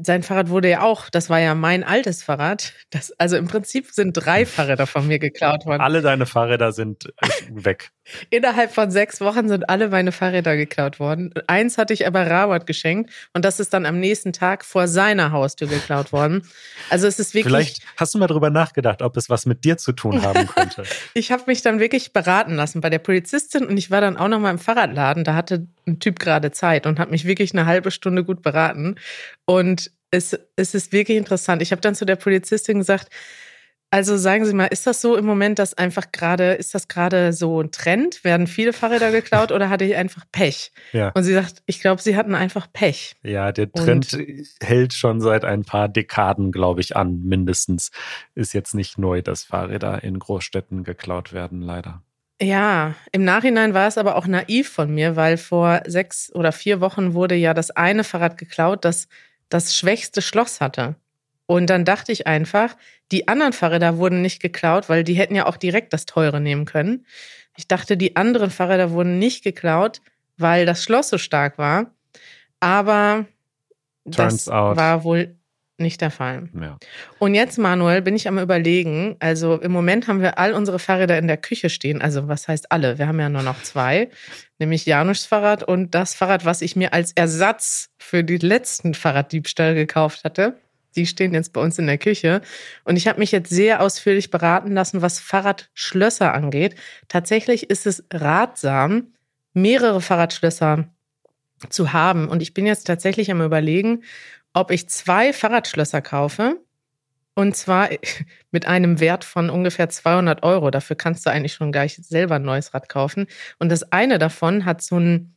sein 0.03 0.23
Fahrrad 0.23 0.49
wurde 0.49 0.69
ja 0.69 0.83
auch, 0.83 1.09
das 1.09 1.31
war 1.31 1.39
ja 1.39 1.55
mein 1.55 1.85
altes 1.85 2.23
Fahrrad. 2.23 2.73
Das, 2.91 3.13
also 3.19 3.37
im 3.37 3.47
Prinzip 3.47 3.91
sind 3.93 4.13
drei 4.13 4.45
Fahrräder 4.45 4.87
von 4.87 5.07
mir 5.07 5.19
geklaut 5.19 5.67
worden. 5.67 5.81
Alle 5.81 6.03
deine 6.03 6.27
Fahrräder 6.27 6.73
sind 6.73 7.13
äh, 7.21 7.29
weg. 7.51 7.93
Innerhalb 8.31 8.75
von 8.75 8.91
sechs 8.91 9.21
Wochen 9.21 9.49
sind 9.49 9.69
alle 9.69 9.89
meine 9.89 10.11
Fahrräder 10.11 10.57
geklaut 10.57 10.99
worden. 10.99 11.33
Eins 11.47 11.79
hatte 11.79 11.93
ich 11.93 12.07
aber 12.07 12.29
Rawat 12.29 12.67
geschenkt 12.67 13.11
und 13.33 13.45
das 13.45 13.61
ist 13.61 13.73
dann 13.73 13.87
am 13.87 14.01
nächsten 14.01 14.33
Tag 14.33 14.65
vor 14.65 14.89
seiner 14.89 15.31
Haustür 15.31 15.69
geklaut 15.69 16.13
worden. 16.13 16.43
Also 16.91 17.07
es 17.07 17.21
ist 17.21 17.33
wirklich. 17.35 17.53
Vielleicht 17.53 17.83
hast 17.97 18.15
du 18.15 18.19
mal 18.19 18.27
drüber 18.27 18.51
nachgedacht, 18.51 19.03
ob 19.03 19.17
es 19.17 19.31
was 19.31 19.47
mit 19.47 19.65
dir 19.65 19.77
zu 19.77 19.93
tun 19.93 20.23
haben 20.23 20.49
könnte. 20.49 20.83
ich 21.15 21.31
habe 21.31 21.45
mich 21.47 21.63
dann 21.63 21.79
wirklich 21.79 22.13
beraten 22.13 22.57
lassen 22.57 22.81
bei 22.81 22.91
der 22.91 22.99
Polizistin 22.99 23.67
und 23.67 23.77
ich 23.77 23.93
war 23.93 24.01
dann 24.01 24.17
auch 24.17 24.29
noch 24.29 24.41
mal 24.41 24.51
im 24.51 24.59
Fahrradladen. 24.59 25.23
Da 25.23 25.35
hatte 25.35 25.69
ein 25.87 26.01
Typ 26.01 26.19
gerade 26.19 26.51
Zeit 26.51 26.87
und 26.87 26.99
hat 26.99 27.11
mich 27.11 27.25
wirklich 27.25 27.53
eine 27.53 27.67
halbe 27.67 27.93
Stunde 27.93 28.25
gut 28.25 28.43
beraten. 28.43 28.97
Und 29.53 29.91
es, 30.11 30.39
es 30.57 30.75
ist 30.75 30.93
wirklich 30.93 31.19
interessant. 31.19 31.61
Ich 31.61 31.73
habe 31.73 31.83
dann 31.83 31.95
zu 31.95 32.07
der 32.07 32.17
Polizistin 32.17 32.79
gesagt, 32.79 33.09
also 33.91 34.17
sagen 34.17 34.47
Sie 34.47 34.55
mal, 34.55 34.69
ist 34.69 34.87
das 34.87 35.03
so 35.03 35.15
im 35.15 35.27
Moment, 35.27 35.59
dass 35.59 35.75
einfach 35.75 36.11
gerade, 36.11 36.55
ist 36.55 36.75
das 36.75 36.89
gerade 36.89 37.35
so 37.35 37.61
ein 37.61 37.71
Trend? 37.71 38.25
Werden 38.25 38.47
viele 38.47 38.73
Fahrräder 38.73 39.11
geklaut 39.11 39.53
oder 39.53 39.69
hatte 39.69 39.85
ich 39.85 39.95
einfach 39.95 40.25
Pech? 40.33 40.73
Ja. 40.93 41.11
Und 41.11 41.25
sie 41.25 41.35
sagt, 41.35 41.63
ich 41.67 41.81
glaube, 41.81 42.01
Sie 42.01 42.17
hatten 42.17 42.35
einfach 42.35 42.73
Pech. 42.73 43.17
Ja, 43.23 43.53
der 43.53 43.71
Trend 43.71 44.15
Und 44.15 44.47
hält 44.63 44.95
schon 44.95 45.21
seit 45.21 45.45
ein 45.45 45.65
paar 45.65 45.91
Dekaden, 45.91 46.51
glaube 46.51 46.81
ich, 46.81 46.97
an, 46.97 47.19
mindestens. 47.23 47.91
Ist 48.35 48.55
jetzt 48.55 48.75
nicht 48.75 48.97
neu, 48.97 49.21
dass 49.21 49.45
Fahrräder 49.45 50.03
in 50.03 50.19
Großstädten 50.19 50.83
geklaut 50.83 51.35
werden, 51.35 51.61
leider. 51.61 52.03
Ja, 52.41 52.95
im 53.13 53.25
Nachhinein 53.25 53.75
war 53.75 53.87
es 53.87 53.99
aber 53.99 54.17
auch 54.17 54.27
naiv 54.27 54.71
von 54.71 54.93
mir, 54.95 55.17
weil 55.17 55.37
vor 55.37 55.83
sechs 55.87 56.35
oder 56.35 56.53
vier 56.53 56.81
Wochen 56.81 57.13
wurde 57.13 57.35
ja 57.35 57.53
das 57.53 57.71
eine 57.71 58.05
Fahrrad 58.05 58.39
geklaut, 58.39 58.87
das 58.87 59.07
das 59.53 59.77
schwächste 59.77 60.23
Schloss 60.23 60.61
hatte. 60.61 60.97
Und 61.47 61.69
dann 61.69 61.85
dachte 61.85 62.13
ich 62.13 62.27
einfach, 62.27 62.77
die 63.11 63.29
anderen 63.29 63.53
Fahrräder 63.53 63.99
wurden 63.99 64.23
nicht 64.23 64.41
geklaut, 64.41 64.89
weil 64.89 65.05
die 65.05 65.15
hätten 65.15 65.35
ja 65.35 65.47
auch 65.47 65.57
direkt 65.57 65.93
das 65.93 66.07
teure 66.07 66.41
nehmen 66.41 66.65
können. 66.65 67.05
Ich 67.57 67.69
dachte, 67.69 67.97
die 67.97 68.17
anderen 68.17 68.51
Fahrräder 68.51 68.93
wurden 68.93 69.19
nicht 69.19 69.45
geklaut, 69.45 70.01
weil 70.39 70.65
das 70.65 70.83
Schloss 70.83 71.11
so 71.11 71.19
stark 71.19 71.59
war. 71.59 71.91
Aber 72.61 73.27
Turns 74.11 74.45
das 74.45 74.49
out. 74.49 74.77
war 74.77 75.05
wohl 75.05 75.37
nicht 75.83 76.01
der 76.01 76.11
Fall. 76.11 76.49
Ja. 76.59 76.79
Und 77.19 77.35
jetzt, 77.35 77.59
Manuel, 77.59 78.01
bin 78.01 78.17
ich 78.17 78.29
am 78.29 78.39
Überlegen. 78.39 79.17
Also 79.19 79.61
im 79.61 79.73
Moment 79.73 80.09
haben 80.09 80.23
wir 80.23 80.39
all 80.39 80.55
unsere 80.55 80.79
Fahrräder 80.79 81.19
in 81.19 81.27
der 81.27 81.37
Küche 81.37 81.69
stehen. 81.69 82.01
Also 82.01 82.29
was 82.29 82.49
heißt 82.49 82.73
alle? 82.73 82.99
Wir 82.99 83.09
haben 83.09 83.21
ja 83.21 83.29
nur 83.29 83.43
noch 83.43 83.63
zwei, 83.63 84.09
nämlich 84.59 84.87
Janusz 84.87 85.27
Fahrrad 85.27 85.63
und 85.65 85.95
das 85.95 86.15
Fahrrad, 86.15 86.45
was 86.45 86.63
ich 86.63 86.77
mir 86.77 86.93
als 86.95 87.13
Ersatz 87.13 87.91
für 87.99 88.25
den 88.25 88.41
letzten 88.41 88.95
Fahrraddiebstahl 88.95 89.75
gekauft 89.75 90.25
hatte. 90.25 90.57
Die 90.97 91.07
stehen 91.07 91.35
jetzt 91.35 91.53
bei 91.53 91.61
uns 91.61 91.79
in 91.79 91.87
der 91.87 91.99
Küche. 91.99 92.43
Und 92.85 92.97
ich 92.97 93.09
habe 93.09 93.19
mich 93.19 93.33
jetzt 93.33 93.51
sehr 93.51 93.81
ausführlich 93.81 94.31
beraten 94.31 94.73
lassen, 94.73 95.03
was 95.03 95.19
Fahrradschlösser 95.21 96.33
angeht. 96.35 96.77
Tatsächlich 97.09 97.71
ist 97.71 97.87
es 97.87 98.05
ratsam, 98.13 99.09
mehrere 99.55 100.01
Fahrradschlösser 100.01 100.89
zu 101.69 101.93
haben. 101.93 102.29
Und 102.29 102.43
ich 102.43 102.55
bin 102.55 102.67
jetzt 102.67 102.85
tatsächlich 102.85 103.31
am 103.31 103.43
Überlegen, 103.43 104.03
ob 104.53 104.71
ich 104.71 104.89
zwei 104.89 105.33
Fahrradschlösser 105.33 106.03
kaufe. 106.03 106.61
Und 107.35 107.57
zwar 107.57 107.89
mit 108.51 108.67
einem 108.67 109.01
Wert 109.01 109.25
von 109.25 109.51
ungefähr 109.51 109.89
200 109.89 110.43
Euro. 110.43 110.71
Dafür 110.71 110.97
kannst 110.97 111.25
du 111.27 111.31
eigentlich 111.31 111.55
schon 111.55 111.73
gleich 111.73 111.97
selber 111.97 112.37
ein 112.37 112.43
neues 112.43 112.75
Rad 112.75 112.89
kaufen. 112.89 113.27
Und 113.59 113.71
das 113.71 113.91
eine 113.93 114.19
davon 114.19 114.65
hat 114.65 114.83
so 114.83 114.97
einen 114.97 115.35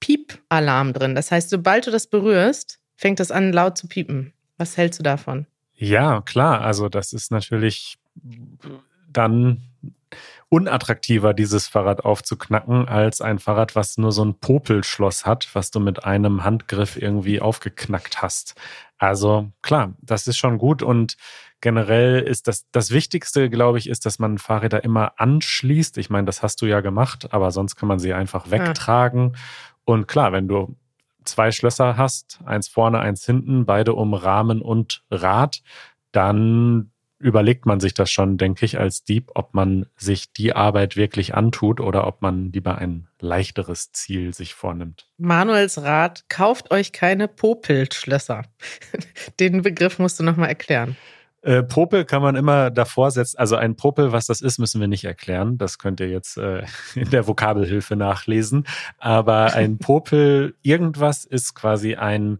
Piep-Alarm 0.00 0.92
drin. 0.92 1.14
Das 1.14 1.30
heißt, 1.30 1.50
sobald 1.50 1.86
du 1.86 1.90
das 1.90 2.06
berührst, 2.06 2.78
fängt 2.96 3.20
das 3.20 3.30
an 3.30 3.52
laut 3.52 3.78
zu 3.78 3.88
piepen. 3.88 4.32
Was 4.58 4.76
hältst 4.76 4.98
du 4.98 5.02
davon? 5.02 5.46
Ja, 5.74 6.20
klar. 6.22 6.60
Also 6.62 6.88
das 6.88 7.12
ist 7.12 7.30
natürlich 7.30 7.98
dann 9.18 9.62
unattraktiver, 10.48 11.34
dieses 11.34 11.68
Fahrrad 11.68 12.04
aufzuknacken, 12.04 12.88
als 12.88 13.20
ein 13.20 13.38
Fahrrad, 13.38 13.76
was 13.76 13.98
nur 13.98 14.12
so 14.12 14.24
ein 14.24 14.38
Popelschloss 14.38 15.26
hat, 15.26 15.48
was 15.52 15.70
du 15.70 15.80
mit 15.80 16.04
einem 16.04 16.44
Handgriff 16.44 16.96
irgendwie 16.96 17.40
aufgeknackt 17.40 18.22
hast. 18.22 18.54
Also 18.96 19.50
klar, 19.60 19.92
das 20.00 20.26
ist 20.26 20.38
schon 20.38 20.56
gut 20.56 20.82
und 20.82 21.16
generell 21.60 22.20
ist 22.20 22.48
das, 22.48 22.70
das 22.70 22.92
Wichtigste, 22.92 23.50
glaube 23.50 23.78
ich, 23.78 23.88
ist, 23.88 24.06
dass 24.06 24.18
man 24.18 24.38
Fahrräder 24.38 24.84
immer 24.84 25.12
anschließt. 25.16 25.98
Ich 25.98 26.08
meine, 26.08 26.24
das 26.24 26.42
hast 26.42 26.62
du 26.62 26.66
ja 26.66 26.80
gemacht, 26.80 27.32
aber 27.32 27.50
sonst 27.50 27.76
kann 27.76 27.88
man 27.88 27.98
sie 27.98 28.14
einfach 28.14 28.50
wegtragen. 28.50 29.32
Ja. 29.34 29.40
Und 29.84 30.08
klar, 30.08 30.32
wenn 30.32 30.48
du 30.48 30.76
zwei 31.24 31.50
Schlösser 31.52 31.96
hast, 31.98 32.38
eins 32.46 32.68
vorne, 32.68 33.00
eins 33.00 33.26
hinten, 33.26 33.66
beide 33.66 33.92
um 33.94 34.14
Rahmen 34.14 34.62
und 34.62 35.02
Rad, 35.10 35.62
dann 36.12 36.90
überlegt 37.18 37.66
man 37.66 37.80
sich 37.80 37.94
das 37.94 38.10
schon, 38.10 38.38
denke 38.38 38.64
ich, 38.64 38.78
als 38.78 39.04
Dieb, 39.04 39.30
ob 39.34 39.54
man 39.54 39.86
sich 39.96 40.32
die 40.32 40.54
Arbeit 40.54 40.96
wirklich 40.96 41.34
antut 41.34 41.80
oder 41.80 42.06
ob 42.06 42.22
man 42.22 42.52
lieber 42.52 42.78
ein 42.78 43.08
leichteres 43.20 43.90
Ziel 43.92 44.32
sich 44.34 44.54
vornimmt. 44.54 45.08
Manuels 45.16 45.82
Rat, 45.82 46.24
kauft 46.28 46.70
euch 46.70 46.92
keine 46.92 47.26
Popelschlösser. 47.26 48.44
Den 49.40 49.62
Begriff 49.62 49.98
musst 49.98 50.20
du 50.20 50.24
nochmal 50.24 50.48
erklären. 50.48 50.96
Äh, 51.42 51.62
Popel 51.62 52.04
kann 52.04 52.22
man 52.22 52.36
immer 52.36 52.70
davor 52.70 53.10
setzen. 53.10 53.38
Also 53.38 53.56
ein 53.56 53.76
Popel, 53.76 54.12
was 54.12 54.26
das 54.26 54.40
ist, 54.40 54.58
müssen 54.58 54.80
wir 54.80 54.88
nicht 54.88 55.04
erklären. 55.04 55.56
Das 55.58 55.78
könnt 55.78 56.00
ihr 56.00 56.08
jetzt 56.08 56.36
äh, 56.36 56.64
in 56.94 57.10
der 57.10 57.26
Vokabelhilfe 57.26 57.96
nachlesen. 57.96 58.66
Aber 58.98 59.54
ein 59.54 59.78
Popel, 59.78 60.54
irgendwas 60.62 61.24
ist 61.24 61.54
quasi 61.54 61.96
ein 61.96 62.38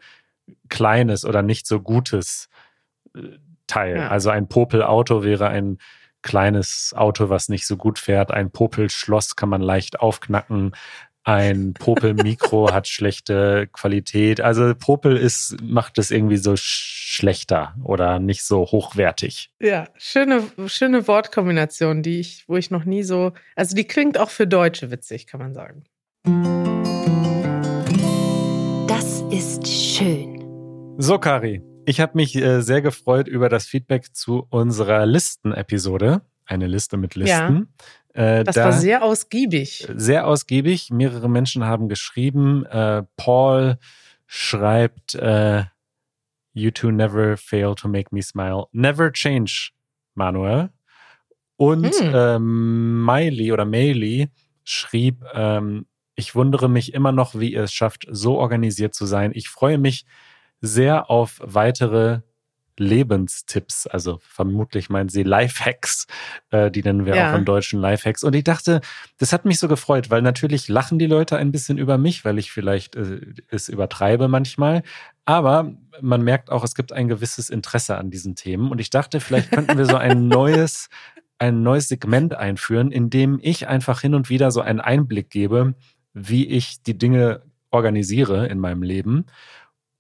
kleines 0.69 1.25
oder 1.25 1.43
nicht 1.43 1.67
so 1.67 1.81
gutes 1.81 2.49
äh, 3.15 3.39
Teil. 3.69 3.97
Ja. 3.97 4.09
Also 4.09 4.31
ein 4.31 4.49
Popel-Auto 4.49 5.23
wäre 5.23 5.49
ein 5.49 5.79
kleines 6.23 6.93
Auto, 6.97 7.29
was 7.29 7.49
nicht 7.49 7.67
so 7.67 7.77
gut 7.77 7.99
fährt. 7.99 8.31
Ein 8.31 8.51
Popel-Schloss 8.51 9.37
kann 9.37 9.49
man 9.49 9.61
leicht 9.63 10.01
aufknacken. 10.01 10.73
Ein 11.25 11.75
Popel-Mikro 11.79 12.73
hat 12.73 12.89
schlechte 12.89 13.69
Qualität. 13.73 14.41
Also 14.41 14.75
Popel 14.75 15.17
ist, 15.17 15.57
macht 15.63 15.99
es 15.99 16.11
irgendwie 16.11 16.39
so 16.39 16.55
schlechter 16.57 17.75
oder 17.85 18.19
nicht 18.19 18.43
so 18.45 18.63
hochwertig. 18.63 19.51
Ja, 19.61 19.89
schöne, 19.97 20.43
schöne 20.67 21.07
Wortkombination, 21.07 22.03
die 22.03 22.21
ich, 22.21 22.45
wo 22.49 22.57
ich 22.57 22.71
noch 22.71 22.85
nie 22.85 23.03
so, 23.03 23.33
also 23.57 23.77
die 23.77 23.85
klingt 23.85 24.19
auch 24.19 24.31
für 24.31 24.47
Deutsche 24.47 24.91
witzig, 24.91 25.27
kann 25.27 25.41
man 25.41 25.55
sagen. 25.55 25.85
Das 28.89 29.23
ist 29.31 29.69
schön. 29.69 30.39
So, 30.99 31.19
Kari, 31.19 31.63
ich 31.89 32.01
habe 32.01 32.13
mich 32.15 32.37
äh, 32.37 32.61
sehr 32.61 32.83
gefreut 32.83 33.29
über 33.29 33.49
das 33.49 33.67
Feedback 33.67 34.15
zu 34.15 34.47
unserer 34.51 35.07
Listen-Episode. 35.07 36.21
Eine 36.45 36.67
Liste 36.67 36.99
mit 36.99 37.15
Listen. 37.15 37.75
Ja, 38.15 38.41
äh, 38.41 38.45
das 38.45 38.57
da 38.57 38.65
war 38.67 38.73
sehr 38.73 39.03
ausgiebig. 39.03 39.89
Sehr 39.95 40.27
ausgiebig. 40.27 40.91
Mehrere 40.91 41.31
Menschen 41.31 41.65
haben 41.65 41.89
geschrieben. 41.89 42.67
Äh, 42.67 43.05
Paul 43.17 43.79
schreibt, 44.27 45.15
äh, 45.15 45.65
You 46.53 46.71
two 46.73 46.91
never 46.91 47.37
fail 47.39 47.75
to 47.75 47.89
make 47.89 48.15
me 48.15 48.21
smile. 48.21 48.67
Never 48.73 49.11
change, 49.11 49.71
Manuel. 50.15 50.71
Und 51.57 51.95
hm. 51.95 52.13
ähm, 52.15 53.05
Miley 53.07 53.51
oder 53.53 53.65
Maylee 53.65 54.29
schrieb, 54.63 55.25
ähm, 55.33 55.87
ich 56.17 56.35
wundere 56.35 56.69
mich 56.69 56.93
immer 56.93 57.13
noch, 57.13 57.35
wie 57.39 57.53
ihr 57.55 57.63
es 57.63 57.73
schafft, 57.73 58.07
so 58.11 58.39
organisiert 58.39 58.95
zu 58.95 59.07
sein. 59.07 59.31
Ich 59.35 59.49
freue 59.49 59.79
mich 59.79 60.05
sehr 60.61 61.11
auf 61.11 61.41
weitere 61.43 62.21
Lebenstipps, 62.79 63.87
also 63.87 64.19
vermutlich 64.23 64.89
meinen 64.89 65.09
sie 65.09 65.23
Lifehacks, 65.23 66.07
äh, 66.51 66.71
die 66.71 66.83
nennen 66.83 67.07
wir 67.07 67.17
ja. 67.17 67.33
auch 67.33 67.39
im 67.39 67.45
Deutschen 67.45 67.81
Lifehacks. 67.81 68.25
Und 68.25 68.35
ich 68.35 68.45
dachte, 68.45 68.81
das 69.19 69.33
hat 69.33 69.45
mich 69.45 69.59
so 69.59 69.69
gefreut, 69.69 70.11
weil 70.11 70.23
natürlich 70.23 70.69
lachen 70.69 70.99
die 70.99 71.07
Leute 71.07 71.37
ein 71.37 71.53
bisschen 71.53 71.79
über 71.79 71.99
mich, 71.99 72.25
weil 72.25 72.39
ich 72.39 72.51
vielleicht 72.51 72.97
äh, 72.97 73.21
es 73.49 73.69
übertreibe 73.69 74.29
manchmal. 74.29 74.83
Aber 75.25 75.73
man 76.01 76.23
merkt 76.23 76.51
auch, 76.51 76.65
es 76.65 76.75
gibt 76.75 76.93
ein 76.93 77.09
gewisses 77.09 77.51
Interesse 77.51 77.97
an 77.97 78.11
diesen 78.11 78.35
Themen. 78.35 78.71
Und 78.71 78.81
ich 78.81 78.91
dachte, 78.91 79.21
vielleicht 79.21 79.51
könnten 79.51 79.77
wir 79.77 79.87
so 79.87 79.97
ein 79.97 80.29
neues, 80.29 80.89
ein 81.39 81.63
neues 81.63 81.89
Segment 81.89 82.35
einführen, 82.35 82.91
in 82.93 83.11
dem 83.11 83.39
ich 83.43 83.69
einfach 83.69 84.01
hin 84.01 84.15
und 84.15 84.31
wieder 84.31 84.51
so 84.51 84.61
einen 84.61 84.81
Einblick 84.81 85.31
gebe, 85.31 85.75
wie 86.15 86.47
ich 86.47 86.83
die 86.83 86.97
Dinge 86.97 87.43
organisiere 87.71 88.47
in 88.47 88.59
meinem 88.59 88.83
Leben. 88.83 89.27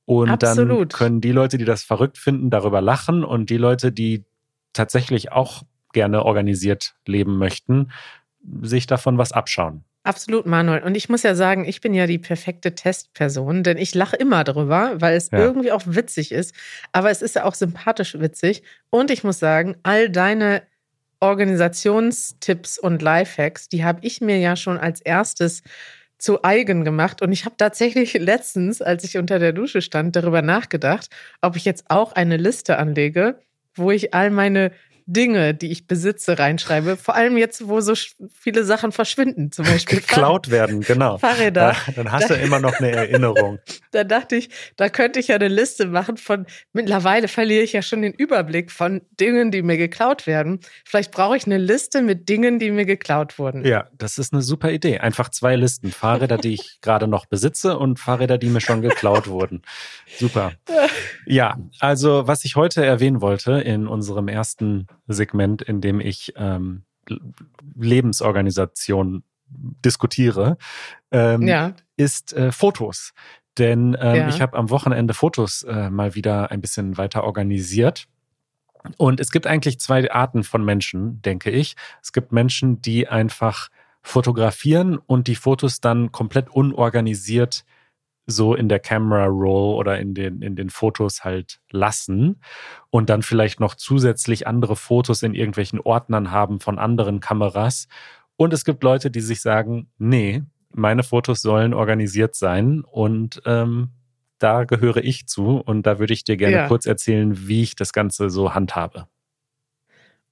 Und 0.08 0.30
Absolut. 0.30 0.94
dann 0.94 0.98
können 0.98 1.20
die 1.20 1.32
Leute, 1.32 1.58
die 1.58 1.66
das 1.66 1.82
verrückt 1.82 2.16
finden, 2.16 2.48
darüber 2.48 2.80
lachen 2.80 3.24
und 3.24 3.50
die 3.50 3.58
Leute, 3.58 3.92
die 3.92 4.24
tatsächlich 4.72 5.32
auch 5.32 5.64
gerne 5.92 6.24
organisiert 6.24 6.94
leben 7.04 7.36
möchten, 7.36 7.92
sich 8.62 8.86
davon 8.86 9.18
was 9.18 9.32
abschauen. 9.32 9.84
Absolut, 10.04 10.46
Manuel. 10.46 10.82
Und 10.82 10.96
ich 10.96 11.10
muss 11.10 11.24
ja 11.24 11.34
sagen, 11.34 11.66
ich 11.66 11.82
bin 11.82 11.92
ja 11.92 12.06
die 12.06 12.16
perfekte 12.16 12.74
Testperson, 12.74 13.62
denn 13.62 13.76
ich 13.76 13.94
lache 13.94 14.16
immer 14.16 14.44
drüber, 14.44 14.92
weil 14.94 15.14
es 15.14 15.30
ja. 15.30 15.40
irgendwie 15.40 15.72
auch 15.72 15.82
witzig 15.84 16.32
ist. 16.32 16.54
Aber 16.92 17.10
es 17.10 17.20
ist 17.20 17.34
ja 17.34 17.44
auch 17.44 17.54
sympathisch 17.54 18.18
witzig. 18.18 18.62
Und 18.88 19.10
ich 19.10 19.24
muss 19.24 19.38
sagen, 19.38 19.76
all 19.82 20.08
deine 20.08 20.62
Organisationstipps 21.20 22.78
und 22.78 23.02
Lifehacks, 23.02 23.68
die 23.68 23.84
habe 23.84 24.00
ich 24.00 24.22
mir 24.22 24.38
ja 24.38 24.56
schon 24.56 24.78
als 24.78 25.02
erstes 25.02 25.62
zu 26.18 26.44
eigen 26.44 26.84
gemacht. 26.84 27.22
Und 27.22 27.32
ich 27.32 27.44
habe 27.44 27.56
tatsächlich 27.56 28.12
letztens, 28.18 28.82
als 28.82 29.04
ich 29.04 29.16
unter 29.18 29.38
der 29.38 29.52
Dusche 29.52 29.82
stand, 29.82 30.16
darüber 30.16 30.42
nachgedacht, 30.42 31.08
ob 31.40 31.56
ich 31.56 31.64
jetzt 31.64 31.84
auch 31.88 32.12
eine 32.12 32.36
Liste 32.36 32.78
anlege, 32.78 33.40
wo 33.74 33.90
ich 33.90 34.12
all 34.14 34.30
meine 34.30 34.72
Dinge, 35.10 35.54
die 35.54 35.72
ich 35.72 35.86
besitze, 35.86 36.38
reinschreibe. 36.38 36.98
Vor 36.98 37.14
allem 37.14 37.38
jetzt, 37.38 37.66
wo 37.66 37.80
so 37.80 37.94
viele 38.30 38.64
Sachen 38.64 38.92
verschwinden, 38.92 39.50
zum 39.50 39.64
Beispiel. 39.64 40.00
Geklaut 40.00 40.50
werden, 40.50 40.82
genau. 40.82 41.16
Fahrräder. 41.16 41.74
Da, 41.86 41.92
dann 41.92 42.12
hast 42.12 42.28
da, 42.28 42.34
du 42.34 42.40
immer 42.40 42.60
noch 42.60 42.78
eine 42.78 42.90
Erinnerung. 42.92 43.58
da 43.90 44.04
dachte 44.04 44.36
ich, 44.36 44.50
da 44.76 44.90
könnte 44.90 45.18
ich 45.18 45.28
ja 45.28 45.36
eine 45.36 45.48
Liste 45.48 45.86
machen 45.86 46.18
von, 46.18 46.44
mittlerweile 46.74 47.26
verliere 47.26 47.62
ich 47.62 47.72
ja 47.72 47.80
schon 47.80 48.02
den 48.02 48.12
Überblick 48.12 48.70
von 48.70 49.00
Dingen, 49.18 49.50
die 49.50 49.62
mir 49.62 49.78
geklaut 49.78 50.26
werden. 50.26 50.60
Vielleicht 50.84 51.10
brauche 51.10 51.38
ich 51.38 51.46
eine 51.46 51.56
Liste 51.56 52.02
mit 52.02 52.28
Dingen, 52.28 52.58
die 52.58 52.70
mir 52.70 52.84
geklaut 52.84 53.38
wurden. 53.38 53.64
Ja, 53.64 53.88
das 53.96 54.18
ist 54.18 54.34
eine 54.34 54.42
super 54.42 54.70
Idee. 54.70 54.98
Einfach 54.98 55.30
zwei 55.30 55.56
Listen. 55.56 55.90
Fahrräder, 55.90 56.36
die 56.36 56.52
ich 56.52 56.78
gerade 56.82 57.08
noch 57.08 57.24
besitze 57.24 57.78
und 57.78 57.98
Fahrräder, 57.98 58.36
die 58.36 58.50
mir 58.50 58.60
schon 58.60 58.82
geklaut 58.82 59.26
wurden. 59.26 59.62
Super. 60.18 60.52
Ja, 61.24 61.56
also 61.80 62.26
was 62.26 62.44
ich 62.44 62.56
heute 62.56 62.84
erwähnen 62.84 63.22
wollte 63.22 63.52
in 63.52 63.86
unserem 63.86 64.28
ersten 64.28 64.86
Segment, 65.08 65.62
in 65.62 65.80
dem 65.80 66.00
ich 66.00 66.32
ähm, 66.36 66.82
Lebensorganisation 67.74 69.22
diskutiere, 69.50 70.58
ähm, 71.10 71.46
ja. 71.46 71.72
ist 71.96 72.32
äh, 72.34 72.52
Fotos. 72.52 73.12
Denn 73.56 73.96
ähm, 74.00 74.16
ja. 74.16 74.28
ich 74.28 74.40
habe 74.40 74.56
am 74.56 74.70
Wochenende 74.70 75.14
Fotos 75.14 75.62
äh, 75.64 75.90
mal 75.90 76.14
wieder 76.14 76.50
ein 76.50 76.60
bisschen 76.60 76.96
weiter 76.96 77.24
organisiert. 77.24 78.06
Und 78.96 79.20
es 79.20 79.30
gibt 79.30 79.46
eigentlich 79.46 79.80
zwei 79.80 80.10
Arten 80.10 80.44
von 80.44 80.64
Menschen, 80.64 81.20
denke 81.22 81.50
ich. 81.50 81.74
Es 82.02 82.12
gibt 82.12 82.30
Menschen, 82.32 82.80
die 82.80 83.08
einfach 83.08 83.68
fotografieren 84.02 84.98
und 84.98 85.26
die 85.26 85.34
Fotos 85.34 85.80
dann 85.80 86.12
komplett 86.12 86.48
unorganisiert 86.50 87.64
so 88.30 88.54
in 88.54 88.68
der 88.68 88.78
Camera 88.78 89.24
Roll 89.24 89.74
oder 89.74 89.98
in 89.98 90.12
den, 90.12 90.42
in 90.42 90.54
den 90.54 90.68
Fotos 90.68 91.24
halt 91.24 91.60
lassen 91.70 92.40
und 92.90 93.08
dann 93.08 93.22
vielleicht 93.22 93.58
noch 93.58 93.74
zusätzlich 93.74 94.46
andere 94.46 94.76
Fotos 94.76 95.22
in 95.22 95.34
irgendwelchen 95.34 95.80
Ordnern 95.80 96.30
haben 96.30 96.60
von 96.60 96.78
anderen 96.78 97.20
Kameras. 97.20 97.88
Und 98.36 98.52
es 98.52 98.66
gibt 98.66 98.84
Leute, 98.84 99.10
die 99.10 99.22
sich 99.22 99.40
sagen, 99.40 99.90
nee, 99.96 100.42
meine 100.70 101.02
Fotos 101.02 101.40
sollen 101.40 101.72
organisiert 101.72 102.36
sein 102.36 102.82
und 102.82 103.40
ähm, 103.46 103.92
da 104.38 104.64
gehöre 104.64 104.98
ich 104.98 105.26
zu 105.26 105.56
und 105.56 105.86
da 105.86 105.98
würde 105.98 106.12
ich 106.12 106.22
dir 106.22 106.36
gerne 106.36 106.56
ja. 106.56 106.68
kurz 106.68 106.84
erzählen, 106.84 107.48
wie 107.48 107.62
ich 107.62 107.76
das 107.76 107.94
Ganze 107.94 108.28
so 108.28 108.54
handhabe. 108.54 109.08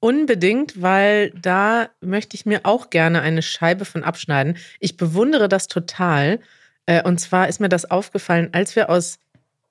Unbedingt, 0.00 0.82
weil 0.82 1.30
da 1.30 1.88
möchte 2.00 2.36
ich 2.36 2.44
mir 2.44 2.60
auch 2.64 2.90
gerne 2.90 3.22
eine 3.22 3.40
Scheibe 3.40 3.86
von 3.86 4.04
abschneiden. 4.04 4.58
Ich 4.78 4.98
bewundere 4.98 5.48
das 5.48 5.66
total, 5.66 6.40
und 7.04 7.18
zwar 7.18 7.48
ist 7.48 7.60
mir 7.60 7.68
das 7.68 7.90
aufgefallen, 7.90 8.50
als 8.52 8.76
wir 8.76 8.90
aus 8.90 9.18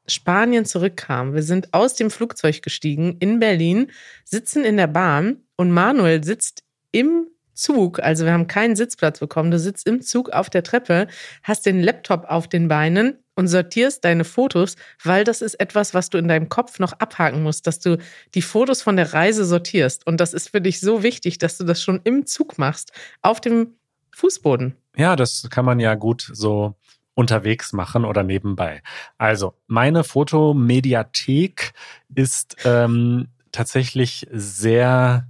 Spanien 0.07 0.65
zurückkamen. 0.65 1.33
Wir 1.33 1.43
sind 1.43 1.73
aus 1.73 1.95
dem 1.95 2.11
Flugzeug 2.11 2.61
gestiegen 2.61 3.17
in 3.19 3.39
Berlin, 3.39 3.91
sitzen 4.23 4.63
in 4.63 4.77
der 4.77 4.87
Bahn 4.87 5.37
und 5.55 5.71
Manuel 5.71 6.23
sitzt 6.23 6.63
im 6.91 7.27
Zug, 7.53 7.99
also 7.99 8.25
wir 8.25 8.33
haben 8.33 8.47
keinen 8.47 8.75
Sitzplatz 8.75 9.19
bekommen, 9.19 9.49
du 9.49 9.57
sitzt 9.57 9.87
im 9.87 10.01
Zug 10.01 10.29
auf 10.31 10.49
der 10.49 10.63
Treppe, 10.63 11.07
hast 11.41 11.65
den 11.65 11.81
Laptop 11.81 12.25
auf 12.25 12.49
den 12.49 12.67
Beinen 12.67 13.17
und 13.35 13.47
sortierst 13.47 14.03
deine 14.03 14.25
Fotos, 14.25 14.75
weil 15.03 15.23
das 15.23 15.41
ist 15.41 15.55
etwas, 15.55 15.93
was 15.93 16.09
du 16.09 16.17
in 16.17 16.27
deinem 16.27 16.49
Kopf 16.49 16.79
noch 16.79 16.93
abhaken 16.93 17.43
musst, 17.43 17.65
dass 17.65 17.79
du 17.79 17.97
die 18.33 18.41
Fotos 18.41 18.81
von 18.81 18.97
der 18.97 19.13
Reise 19.13 19.45
sortierst. 19.45 20.05
Und 20.05 20.19
das 20.19 20.33
ist 20.33 20.49
für 20.49 20.61
dich 20.61 20.79
so 20.79 21.01
wichtig, 21.01 21.37
dass 21.37 21.57
du 21.57 21.63
das 21.63 21.81
schon 21.81 22.01
im 22.03 22.25
Zug 22.25 22.57
machst, 22.57 22.91
auf 23.21 23.39
dem 23.39 23.75
Fußboden. 24.13 24.75
Ja, 24.97 25.15
das 25.15 25.47
kann 25.49 25.65
man 25.65 25.79
ja 25.79 25.95
gut 25.95 26.29
so 26.33 26.75
unterwegs 27.15 27.73
machen 27.73 28.05
oder 28.05 28.23
nebenbei. 28.23 28.83
Also, 29.17 29.55
meine 29.67 30.03
Fotomediathek 30.03 31.73
ist 32.13 32.57
ähm, 32.65 33.29
tatsächlich 33.51 34.27
sehr 34.31 35.27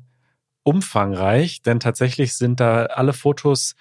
umfangreich, 0.64 1.62
denn 1.62 1.80
tatsächlich 1.80 2.34
sind 2.34 2.60
da 2.60 2.88
alle 2.88 3.14
Fotos 3.14 3.76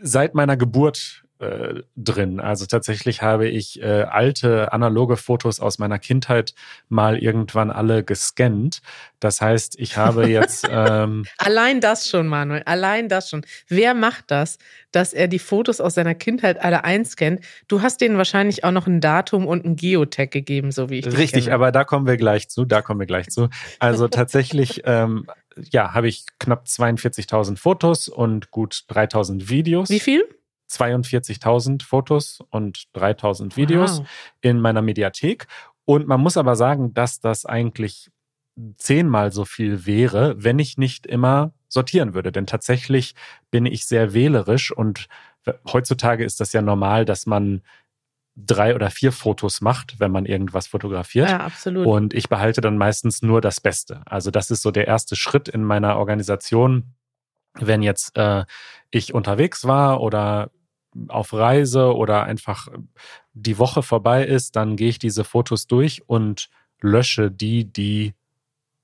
seit 0.00 0.34
meiner 0.34 0.56
Geburt 0.56 1.23
äh, 1.44 1.82
drin. 1.96 2.40
Also 2.40 2.66
tatsächlich 2.66 3.22
habe 3.22 3.48
ich 3.48 3.82
äh, 3.82 4.02
alte 4.02 4.72
analoge 4.72 5.16
Fotos 5.16 5.60
aus 5.60 5.78
meiner 5.78 5.98
Kindheit 5.98 6.54
mal 6.88 7.18
irgendwann 7.18 7.70
alle 7.70 8.04
gescannt. 8.04 8.80
Das 9.20 9.40
heißt, 9.40 9.78
ich 9.78 9.96
habe 9.96 10.28
jetzt. 10.28 10.68
Ähm 10.76 11.24
allein 11.38 11.80
das 11.80 12.08
schon, 12.08 12.26
Manuel, 12.26 12.62
allein 12.64 13.08
das 13.08 13.30
schon. 13.30 13.44
Wer 13.68 13.94
macht 13.94 14.24
das, 14.28 14.58
dass 14.92 15.12
er 15.12 15.28
die 15.28 15.38
Fotos 15.38 15.80
aus 15.80 15.94
seiner 15.94 16.14
Kindheit 16.14 16.60
alle 16.62 16.84
einscannt? 16.84 17.40
Du 17.68 17.82
hast 17.82 18.00
denen 18.00 18.16
wahrscheinlich 18.16 18.64
auch 18.64 18.72
noch 18.72 18.86
ein 18.86 19.00
Datum 19.00 19.46
und 19.46 19.64
ein 19.64 19.76
Geotag 19.76 20.30
gegeben, 20.30 20.72
so 20.72 20.90
wie 20.90 20.98
ich 20.98 21.06
Richtig, 21.06 21.44
kenne. 21.44 21.54
aber 21.54 21.70
da 21.70 21.84
kommen 21.84 22.06
wir 22.06 22.16
gleich 22.16 22.48
zu. 22.48 22.64
Da 22.64 22.82
kommen 22.82 22.98
wir 22.98 23.06
gleich 23.06 23.28
zu. 23.28 23.50
Also 23.78 24.08
tatsächlich. 24.08 24.82
ähm, 24.84 25.26
ja, 25.70 25.94
habe 25.94 26.08
ich 26.08 26.24
knapp 26.38 26.66
42.000 26.66 27.56
Fotos 27.56 28.08
und 28.08 28.50
gut 28.50 28.84
3.000 28.88 29.48
Videos. 29.48 29.90
Wie 29.90 30.00
viel? 30.00 30.24
42.000 30.70 31.84
Fotos 31.84 32.40
und 32.50 32.84
3.000 32.94 33.56
Videos 33.56 34.00
wow. 34.00 34.08
in 34.40 34.60
meiner 34.60 34.82
Mediathek. 34.82 35.46
Und 35.84 36.06
man 36.06 36.20
muss 36.20 36.36
aber 36.36 36.56
sagen, 36.56 36.94
dass 36.94 37.20
das 37.20 37.44
eigentlich 37.44 38.10
zehnmal 38.76 39.32
so 39.32 39.44
viel 39.44 39.84
wäre, 39.86 40.42
wenn 40.42 40.58
ich 40.58 40.78
nicht 40.78 41.06
immer 41.06 41.52
sortieren 41.68 42.14
würde. 42.14 42.32
Denn 42.32 42.46
tatsächlich 42.46 43.14
bin 43.50 43.66
ich 43.66 43.86
sehr 43.86 44.14
wählerisch 44.14 44.70
und 44.70 45.08
heutzutage 45.70 46.24
ist 46.24 46.40
das 46.40 46.52
ja 46.52 46.62
normal, 46.62 47.04
dass 47.04 47.26
man 47.26 47.62
drei 48.36 48.74
oder 48.74 48.90
vier 48.90 49.12
Fotos 49.12 49.60
macht, 49.60 50.00
wenn 50.00 50.10
man 50.10 50.26
irgendwas 50.26 50.66
fotografiert. 50.66 51.30
Ja, 51.30 51.40
absolut. 51.40 51.86
Und 51.86 52.14
ich 52.14 52.28
behalte 52.28 52.60
dann 52.60 52.76
meistens 52.76 53.22
nur 53.22 53.40
das 53.40 53.60
Beste. 53.60 54.02
Also 54.06 54.30
das 54.30 54.50
ist 54.50 54.62
so 54.62 54.70
der 54.70 54.86
erste 54.86 55.14
Schritt 55.16 55.48
in 55.48 55.62
meiner 55.62 55.96
Organisation. 55.98 56.94
Wenn 57.54 57.82
jetzt 57.82 58.16
äh, 58.16 58.44
ich 58.90 59.14
unterwegs 59.14 59.64
war 59.66 60.00
oder 60.00 60.50
auf 61.08 61.32
Reise 61.32 61.94
oder 61.94 62.24
einfach 62.24 62.68
die 63.32 63.58
Woche 63.58 63.82
vorbei 63.82 64.24
ist, 64.24 64.56
dann 64.56 64.76
gehe 64.76 64.88
ich 64.88 64.98
diese 64.98 65.24
Fotos 65.24 65.66
durch 65.66 66.08
und 66.08 66.48
lösche 66.80 67.30
die, 67.30 67.64
die 67.64 68.14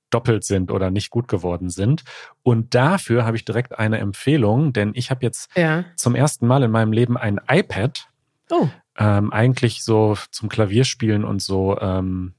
doppelt 0.09 0.43
sind 0.43 0.71
oder 0.71 0.91
nicht 0.91 1.09
gut 1.09 1.27
geworden 1.27 1.69
sind. 1.69 2.03
Und 2.43 2.75
dafür 2.75 3.25
habe 3.25 3.37
ich 3.37 3.45
direkt 3.45 3.79
eine 3.79 3.99
Empfehlung, 3.99 4.73
denn 4.73 4.91
ich 4.93 5.09
habe 5.09 5.25
jetzt 5.25 5.55
ja. 5.55 5.85
zum 5.95 6.15
ersten 6.15 6.47
Mal 6.47 6.63
in 6.63 6.71
meinem 6.71 6.91
Leben 6.91 7.17
ein 7.17 7.39
iPad. 7.47 8.07
Oh. 8.49 8.67
Ähm, 8.97 9.31
eigentlich 9.31 9.83
so 9.83 10.17
zum 10.31 10.49
Klavierspielen 10.49 11.23
und 11.23 11.41
so 11.41 11.79
ähm, 11.79 12.33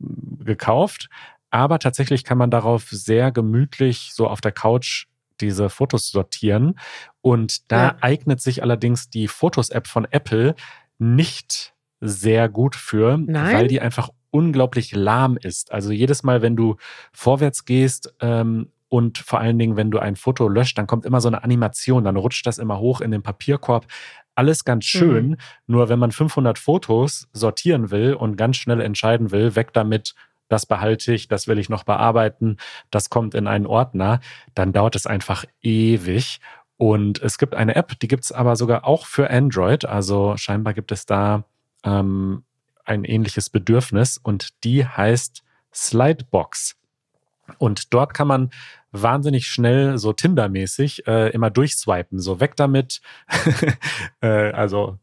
gekauft. 0.00 1.10
Aber 1.50 1.78
tatsächlich 1.78 2.24
kann 2.24 2.38
man 2.38 2.50
darauf 2.50 2.88
sehr 2.88 3.30
gemütlich 3.30 4.12
so 4.14 4.26
auf 4.26 4.40
der 4.40 4.52
Couch 4.52 5.06
diese 5.40 5.70
Fotos 5.70 6.10
sortieren. 6.10 6.78
Und 7.20 7.70
da 7.70 7.82
ja. 7.82 7.96
eignet 8.00 8.40
sich 8.40 8.62
allerdings 8.62 9.10
die 9.10 9.28
Fotos-App 9.28 9.86
von 9.86 10.06
Apple 10.10 10.54
nicht 10.98 11.74
sehr 12.00 12.48
gut 12.48 12.76
für, 12.76 13.18
Nein? 13.18 13.54
weil 13.54 13.68
die 13.68 13.80
einfach 13.80 14.10
unglaublich 14.30 14.94
lahm 14.94 15.36
ist. 15.40 15.72
Also 15.72 15.90
jedes 15.90 16.22
Mal, 16.22 16.42
wenn 16.42 16.56
du 16.56 16.76
vorwärts 17.12 17.64
gehst 17.64 18.14
ähm, 18.20 18.70
und 18.88 19.18
vor 19.18 19.40
allen 19.40 19.58
Dingen, 19.58 19.76
wenn 19.76 19.90
du 19.90 19.98
ein 19.98 20.16
Foto 20.16 20.48
löscht, 20.48 20.78
dann 20.78 20.86
kommt 20.86 21.04
immer 21.04 21.20
so 21.20 21.28
eine 21.28 21.44
Animation, 21.44 22.04
dann 22.04 22.16
rutscht 22.16 22.46
das 22.46 22.58
immer 22.58 22.78
hoch 22.78 23.00
in 23.00 23.10
den 23.10 23.22
Papierkorb. 23.22 23.86
Alles 24.34 24.64
ganz 24.64 24.84
schön, 24.84 25.30
mhm. 25.30 25.36
nur 25.66 25.88
wenn 25.88 25.98
man 25.98 26.12
500 26.12 26.58
Fotos 26.58 27.28
sortieren 27.32 27.90
will 27.90 28.14
und 28.14 28.36
ganz 28.36 28.56
schnell 28.56 28.80
entscheiden 28.80 29.32
will, 29.32 29.56
weg 29.56 29.72
damit, 29.72 30.14
das 30.48 30.66
behalte 30.66 31.12
ich, 31.12 31.28
das 31.28 31.48
will 31.48 31.58
ich 31.58 31.68
noch 31.68 31.84
bearbeiten, 31.84 32.56
das 32.90 33.10
kommt 33.10 33.34
in 33.34 33.46
einen 33.46 33.66
Ordner, 33.66 34.20
dann 34.54 34.72
dauert 34.72 34.96
es 34.96 35.06
einfach 35.06 35.44
ewig. 35.62 36.40
Und 36.76 37.20
es 37.20 37.38
gibt 37.38 37.54
eine 37.54 37.74
App, 37.74 37.98
die 37.98 38.08
gibt 38.08 38.24
es 38.24 38.32
aber 38.32 38.54
sogar 38.54 38.84
auch 38.84 39.06
für 39.06 39.30
Android. 39.30 39.84
Also 39.84 40.36
scheinbar 40.36 40.74
gibt 40.74 40.92
es 40.92 41.06
da 41.06 41.44
ähm, 41.84 42.44
ein 42.84 43.04
ähnliches 43.04 43.50
Bedürfnis 43.50 44.16
und 44.16 44.64
die 44.64 44.86
heißt 44.86 45.42
Slidebox. 45.74 46.76
Und 47.58 47.92
dort 47.94 48.14
kann 48.14 48.28
man 48.28 48.50
wahnsinnig 48.92 49.46
schnell, 49.48 49.98
so 49.98 50.12
Tinder-mäßig, 50.12 51.06
äh, 51.06 51.30
immer 51.30 51.50
durchswipen. 51.50 52.20
So 52.20 52.40
weg 52.40 52.56
damit. 52.56 53.00
äh, 54.20 54.52
also 54.52 54.98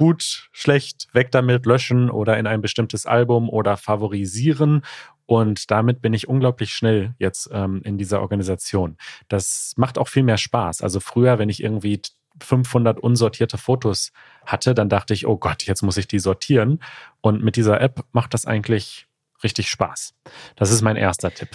gut, 0.00 0.48
schlecht, 0.50 1.08
weg 1.12 1.30
damit, 1.30 1.66
löschen 1.66 2.08
oder 2.08 2.38
in 2.38 2.46
ein 2.46 2.62
bestimmtes 2.62 3.04
Album 3.04 3.50
oder 3.50 3.76
favorisieren. 3.76 4.80
Und 5.26 5.70
damit 5.70 6.00
bin 6.00 6.14
ich 6.14 6.26
unglaublich 6.26 6.72
schnell 6.72 7.14
jetzt 7.18 7.50
ähm, 7.52 7.82
in 7.84 7.98
dieser 7.98 8.22
Organisation. 8.22 8.96
Das 9.28 9.74
macht 9.76 9.98
auch 9.98 10.08
viel 10.08 10.22
mehr 10.22 10.38
Spaß. 10.38 10.80
Also 10.80 11.00
früher, 11.00 11.38
wenn 11.38 11.50
ich 11.50 11.62
irgendwie 11.62 12.00
500 12.42 12.98
unsortierte 12.98 13.58
Fotos 13.58 14.12
hatte, 14.46 14.72
dann 14.72 14.88
dachte 14.88 15.12
ich, 15.12 15.26
oh 15.26 15.36
Gott, 15.36 15.64
jetzt 15.64 15.82
muss 15.82 15.98
ich 15.98 16.08
die 16.08 16.18
sortieren. 16.18 16.82
Und 17.20 17.44
mit 17.44 17.56
dieser 17.56 17.78
App 17.82 18.02
macht 18.12 18.32
das 18.32 18.46
eigentlich 18.46 19.06
richtig 19.44 19.68
Spaß. 19.68 20.14
Das 20.56 20.70
ist 20.70 20.80
mein 20.80 20.96
erster 20.96 21.30
Tipp. 21.30 21.50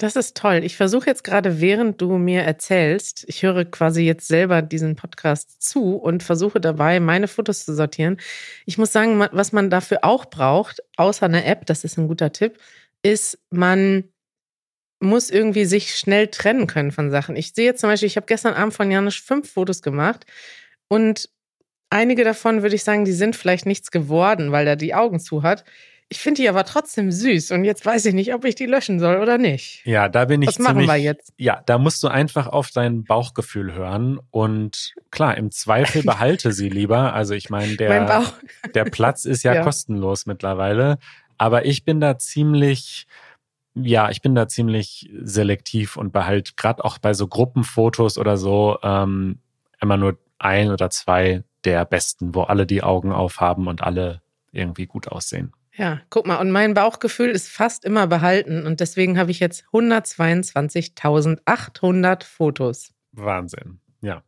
Das 0.00 0.14
ist 0.14 0.36
toll. 0.36 0.62
Ich 0.62 0.76
versuche 0.76 1.06
jetzt 1.06 1.24
gerade, 1.24 1.60
während 1.60 2.00
du 2.00 2.18
mir 2.18 2.42
erzählst, 2.42 3.24
ich 3.26 3.42
höre 3.42 3.64
quasi 3.64 4.02
jetzt 4.02 4.28
selber 4.28 4.62
diesen 4.62 4.94
Podcast 4.94 5.60
zu 5.60 5.96
und 5.96 6.22
versuche 6.22 6.60
dabei, 6.60 7.00
meine 7.00 7.26
Fotos 7.26 7.64
zu 7.64 7.74
sortieren. 7.74 8.16
Ich 8.64 8.78
muss 8.78 8.92
sagen, 8.92 9.18
was 9.32 9.50
man 9.50 9.70
dafür 9.70 10.04
auch 10.04 10.26
braucht, 10.26 10.80
außer 10.96 11.26
einer 11.26 11.44
App, 11.44 11.66
das 11.66 11.82
ist 11.82 11.98
ein 11.98 12.06
guter 12.06 12.30
Tipp, 12.30 12.58
ist, 13.02 13.40
man 13.50 14.04
muss 15.00 15.30
irgendwie 15.30 15.64
sich 15.64 15.96
schnell 15.96 16.28
trennen 16.28 16.68
können 16.68 16.92
von 16.92 17.10
Sachen. 17.10 17.34
Ich 17.34 17.52
sehe 17.54 17.66
jetzt 17.66 17.80
zum 17.80 17.90
Beispiel, 17.90 18.06
ich 18.06 18.16
habe 18.16 18.26
gestern 18.26 18.54
Abend 18.54 18.74
von 18.74 18.90
Janusz 18.92 19.16
fünf 19.16 19.50
Fotos 19.50 19.82
gemacht 19.82 20.26
und 20.88 21.28
einige 21.90 22.22
davon 22.22 22.62
würde 22.62 22.76
ich 22.76 22.84
sagen, 22.84 23.04
die 23.04 23.12
sind 23.12 23.34
vielleicht 23.34 23.66
nichts 23.66 23.90
geworden, 23.90 24.52
weil 24.52 24.66
er 24.68 24.76
die 24.76 24.94
Augen 24.94 25.18
zu 25.18 25.42
hat. 25.42 25.64
Ich 26.10 26.20
finde 26.20 26.40
die 26.40 26.48
aber 26.48 26.64
trotzdem 26.64 27.12
süß 27.12 27.50
und 27.50 27.64
jetzt 27.64 27.84
weiß 27.84 28.06
ich 28.06 28.14
nicht, 28.14 28.32
ob 28.32 28.46
ich 28.46 28.54
die 28.54 28.64
löschen 28.64 28.98
soll 28.98 29.18
oder 29.18 29.36
nicht. 29.36 29.84
Ja, 29.84 30.08
da 30.08 30.24
bin 30.24 30.40
ich 30.40 30.48
Was 30.48 30.58
machen 30.58 30.86
wir 30.86 30.96
jetzt? 30.96 31.34
Ja, 31.36 31.62
da 31.66 31.76
musst 31.76 32.02
du 32.02 32.08
einfach 32.08 32.46
auf 32.46 32.70
dein 32.70 33.04
Bauchgefühl 33.04 33.74
hören 33.74 34.18
und 34.30 34.94
klar, 35.10 35.36
im 35.36 35.50
Zweifel 35.50 36.02
behalte 36.04 36.52
sie 36.52 36.70
lieber. 36.70 37.12
Also 37.12 37.34
ich 37.34 37.50
meine, 37.50 37.76
der, 37.76 38.24
der 38.74 38.84
Platz 38.84 39.26
ist 39.26 39.42
ja, 39.42 39.54
ja 39.56 39.62
kostenlos 39.62 40.24
mittlerweile, 40.24 40.98
aber 41.36 41.66
ich 41.66 41.84
bin 41.84 42.00
da 42.00 42.18
ziemlich 42.18 43.06
ja, 43.74 44.10
ich 44.10 44.22
bin 44.22 44.34
da 44.34 44.48
ziemlich 44.48 45.08
selektiv 45.22 45.96
und 45.96 46.12
behalte 46.12 46.52
gerade 46.56 46.84
auch 46.84 46.98
bei 46.98 47.14
so 47.14 47.28
Gruppenfotos 47.28 48.18
oder 48.18 48.36
so 48.36 48.78
ähm, 48.82 49.38
immer 49.80 49.96
nur 49.96 50.18
ein 50.38 50.70
oder 50.70 50.90
zwei 50.90 51.44
der 51.64 51.84
besten, 51.84 52.34
wo 52.34 52.42
alle 52.42 52.66
die 52.66 52.82
Augen 52.82 53.12
aufhaben 53.12 53.66
und 53.68 53.82
alle 53.82 54.22
irgendwie 54.52 54.86
gut 54.86 55.08
aussehen. 55.08 55.52
Ja, 55.78 56.00
guck 56.10 56.26
mal, 56.26 56.36
und 56.36 56.50
mein 56.50 56.74
Bauchgefühl 56.74 57.30
ist 57.30 57.48
fast 57.48 57.84
immer 57.84 58.08
behalten 58.08 58.66
und 58.66 58.80
deswegen 58.80 59.16
habe 59.16 59.30
ich 59.30 59.38
jetzt 59.38 59.62
122.800 59.72 62.24
Fotos. 62.24 62.92
Wahnsinn. 63.12 63.78
Ja. 64.00 64.24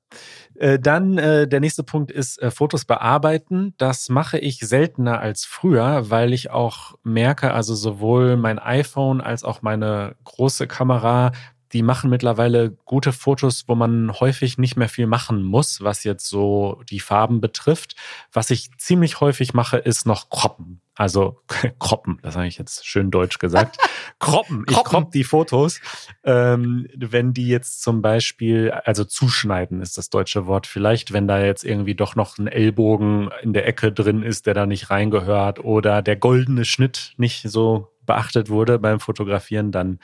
Äh, 0.55 0.79
dann 0.79 1.19
äh, 1.19 1.49
der 1.49 1.59
nächste 1.61 1.83
Punkt 1.83 2.13
ist 2.13 2.41
äh, 2.41 2.53
Fotos 2.53 2.85
bearbeiten. 2.85 3.75
Das 3.79 4.09
mache 4.09 4.39
ich 4.39 4.61
seltener 4.61 5.19
als 5.21 5.45
früher, 5.45 6.09
weil 6.11 6.33
ich 6.33 6.51
auch 6.51 6.95
merke, 7.03 7.53
also 7.53 7.75
sowohl 7.75 8.37
mein 8.37 8.61
iPhone 8.61 9.21
als 9.21 9.43
auch 9.43 9.63
meine 9.63 10.15
große 10.25 10.69
Kamera 10.69 11.33
die 11.73 11.83
machen 11.83 12.11
mittlerweile 12.11 12.71
gute 12.85 13.13
Fotos, 13.13 13.65
wo 13.69 13.75
man 13.75 14.19
häufig 14.19 14.59
nicht 14.59 14.77
mehr 14.77 14.89
viel 14.89 15.07
machen 15.07 15.43
muss, 15.43 15.83
was 15.83 16.05
jetzt 16.05 16.29
so 16.29 16.83
die 16.91 17.01
Farben 17.01 17.41
betrifft. 17.41 17.95
Was 18.33 18.51
ich 18.51 18.71
ziemlich 18.79 19.21
häufig 19.21 19.55
mache, 19.55 19.77
ist 19.77 20.07
noch 20.07 20.31
kroppen. 20.31 20.81
Also 20.97 21.41
kroppen, 21.79 22.19
das 22.23 22.37
habe 22.37 22.47
ich 22.47 22.59
jetzt 22.59 22.87
schön 22.87 23.11
deutsch 23.11 23.39
gesagt. 23.39 23.79
kroppen. 24.19 24.67
Ich 24.69 24.77
kropp 24.77 25.13
die 25.13 25.25
Fotos. 25.25 25.81
Ähm, 26.25 26.89
wenn 26.95 27.33
die 27.33 27.49
jetzt 27.49 27.83
zum 27.83 28.03
Beispiel, 28.03 28.71
also 28.71 29.05
zuschneiden 29.05 29.81
ist 29.81 29.97
das 29.97 30.11
deutsche 30.11 30.47
Wort 30.47 30.67
vielleicht, 30.67 31.13
wenn 31.13 31.29
da 31.29 31.43
jetzt 31.43 31.65
irgendwie 31.65 31.95
doch 31.95 32.17
noch 32.17 32.37
ein 32.37 32.49
Ellbogen 32.49 33.31
in 33.43 33.53
der 33.53 33.67
Ecke 33.67 33.93
drin 33.93 34.23
ist, 34.23 34.47
der 34.47 34.55
da 34.55 34.67
nicht 34.67 34.91
reingehört 34.91 35.65
oder 35.65 36.03
der 36.03 36.17
goldene 36.17 36.65
Schnitt 36.65 37.15
nicht 37.17 37.49
so 37.49 37.89
beachtet 38.11 38.51
wurde 38.51 38.79
beim 38.79 38.99
Fotografieren, 38.99 39.71
dann 39.71 40.01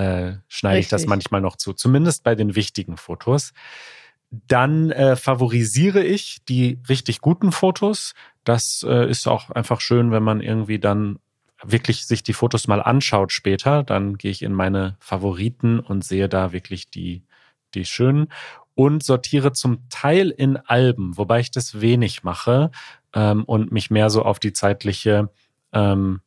äh, 0.00 0.38
schneide 0.48 0.78
Richtig. 0.78 0.86
ich 0.86 0.90
das 0.90 1.06
manchmal 1.06 1.42
noch 1.42 1.56
zu, 1.56 1.74
zumindest 1.74 2.24
bei 2.24 2.34
den 2.34 2.54
wichtigen 2.54 2.96
Fotos. 2.96 3.52
Dann 4.30 4.90
äh, 4.90 5.16
favorisiere 5.16 6.02
ich 6.02 6.38
die 6.48 6.78
richtig 6.88 7.20
guten 7.20 7.52
Fotos. 7.52 8.14
Das 8.44 8.84
äh, 8.88 9.10
ist 9.10 9.28
auch 9.28 9.50
einfach 9.50 9.80
schön, 9.80 10.10
wenn 10.10 10.22
man 10.22 10.40
irgendwie 10.40 10.78
dann 10.78 11.18
wirklich 11.62 12.06
sich 12.06 12.22
die 12.22 12.32
Fotos 12.32 12.66
mal 12.66 12.80
anschaut 12.80 13.32
später. 13.32 13.82
Dann 13.82 14.16
gehe 14.16 14.30
ich 14.30 14.42
in 14.42 14.54
meine 14.54 14.96
Favoriten 15.00 15.80
und 15.80 16.02
sehe 16.02 16.28
da 16.28 16.52
wirklich 16.52 16.90
die, 16.90 17.24
die 17.74 17.84
schönen 17.84 18.28
und 18.74 19.02
sortiere 19.02 19.52
zum 19.52 19.86
Teil 19.90 20.30
in 20.30 20.56
Alben, 20.56 21.18
wobei 21.18 21.40
ich 21.40 21.50
das 21.50 21.82
wenig 21.82 22.22
mache 22.22 22.70
ähm, 23.12 23.44
und 23.44 23.72
mich 23.72 23.90
mehr 23.90 24.08
so 24.08 24.22
auf 24.22 24.38
die 24.38 24.54
zeitliche, 24.54 25.28
ähm, 25.72 26.20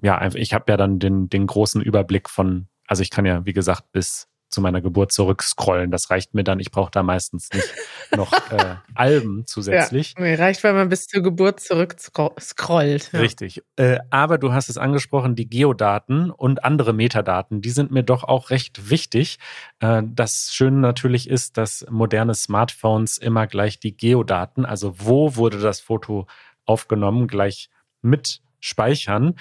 ja, 0.00 0.26
ich 0.34 0.54
habe 0.54 0.64
ja 0.68 0.78
dann 0.78 0.98
den, 0.98 1.28
den 1.28 1.46
großen 1.46 1.82
Überblick 1.82 2.30
von 2.30 2.69
also 2.90 3.02
ich 3.02 3.10
kann 3.10 3.24
ja, 3.24 3.46
wie 3.46 3.52
gesagt, 3.52 3.92
bis 3.92 4.26
zu 4.48 4.60
meiner 4.60 4.80
Geburt 4.80 5.12
zurückscrollen. 5.12 5.92
Das 5.92 6.10
reicht 6.10 6.34
mir 6.34 6.42
dann. 6.42 6.58
Ich 6.58 6.72
brauche 6.72 6.90
da 6.90 7.04
meistens 7.04 7.50
nicht 7.52 7.72
noch 8.16 8.32
äh, 8.50 8.74
Alben 8.96 9.44
zusätzlich. 9.46 10.14
Ja, 10.16 10.24
mir 10.24 10.36
reicht, 10.36 10.64
wenn 10.64 10.74
man 10.74 10.88
bis 10.88 11.06
zur 11.06 11.22
Geburt 11.22 11.60
zurückscrollt. 11.60 13.12
Ja. 13.12 13.20
Richtig. 13.20 13.62
Äh, 13.76 14.00
aber 14.10 14.38
du 14.38 14.52
hast 14.52 14.68
es 14.68 14.76
angesprochen, 14.76 15.36
die 15.36 15.48
Geodaten 15.48 16.32
und 16.32 16.64
andere 16.64 16.92
Metadaten, 16.92 17.60
die 17.60 17.70
sind 17.70 17.92
mir 17.92 18.02
doch 18.02 18.24
auch 18.24 18.50
recht 18.50 18.90
wichtig. 18.90 19.38
Äh, 19.78 20.02
das 20.04 20.50
Schöne 20.52 20.78
natürlich 20.78 21.30
ist, 21.30 21.56
dass 21.56 21.86
moderne 21.88 22.34
Smartphones 22.34 23.18
immer 23.18 23.46
gleich 23.46 23.78
die 23.78 23.96
Geodaten, 23.96 24.64
also 24.64 24.94
wo 24.98 25.36
wurde 25.36 25.60
das 25.60 25.78
Foto 25.78 26.26
aufgenommen, 26.64 27.28
gleich 27.28 27.70
mit 28.02 28.40
speichern. 28.58 29.36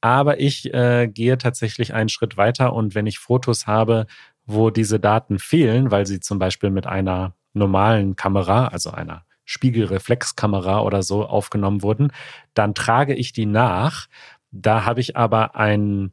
Aber 0.00 0.40
ich 0.40 0.72
äh, 0.72 1.08
gehe 1.08 1.38
tatsächlich 1.38 1.94
einen 1.94 2.08
Schritt 2.08 2.36
weiter 2.36 2.72
und 2.72 2.94
wenn 2.94 3.06
ich 3.06 3.18
Fotos 3.18 3.66
habe, 3.66 4.06
wo 4.46 4.70
diese 4.70 5.00
Daten 5.00 5.38
fehlen, 5.38 5.90
weil 5.90 6.06
sie 6.06 6.20
zum 6.20 6.38
Beispiel 6.38 6.70
mit 6.70 6.86
einer 6.86 7.34
normalen 7.52 8.16
Kamera, 8.16 8.68
also 8.68 8.90
einer 8.90 9.24
Spiegelreflexkamera 9.44 10.80
oder 10.80 11.02
so 11.02 11.26
aufgenommen 11.26 11.82
wurden, 11.82 12.12
dann 12.54 12.74
trage 12.74 13.14
ich 13.14 13.32
die 13.32 13.46
nach. 13.46 14.06
Da 14.50 14.84
habe 14.84 15.00
ich 15.00 15.16
aber 15.16 15.56
ein 15.56 16.12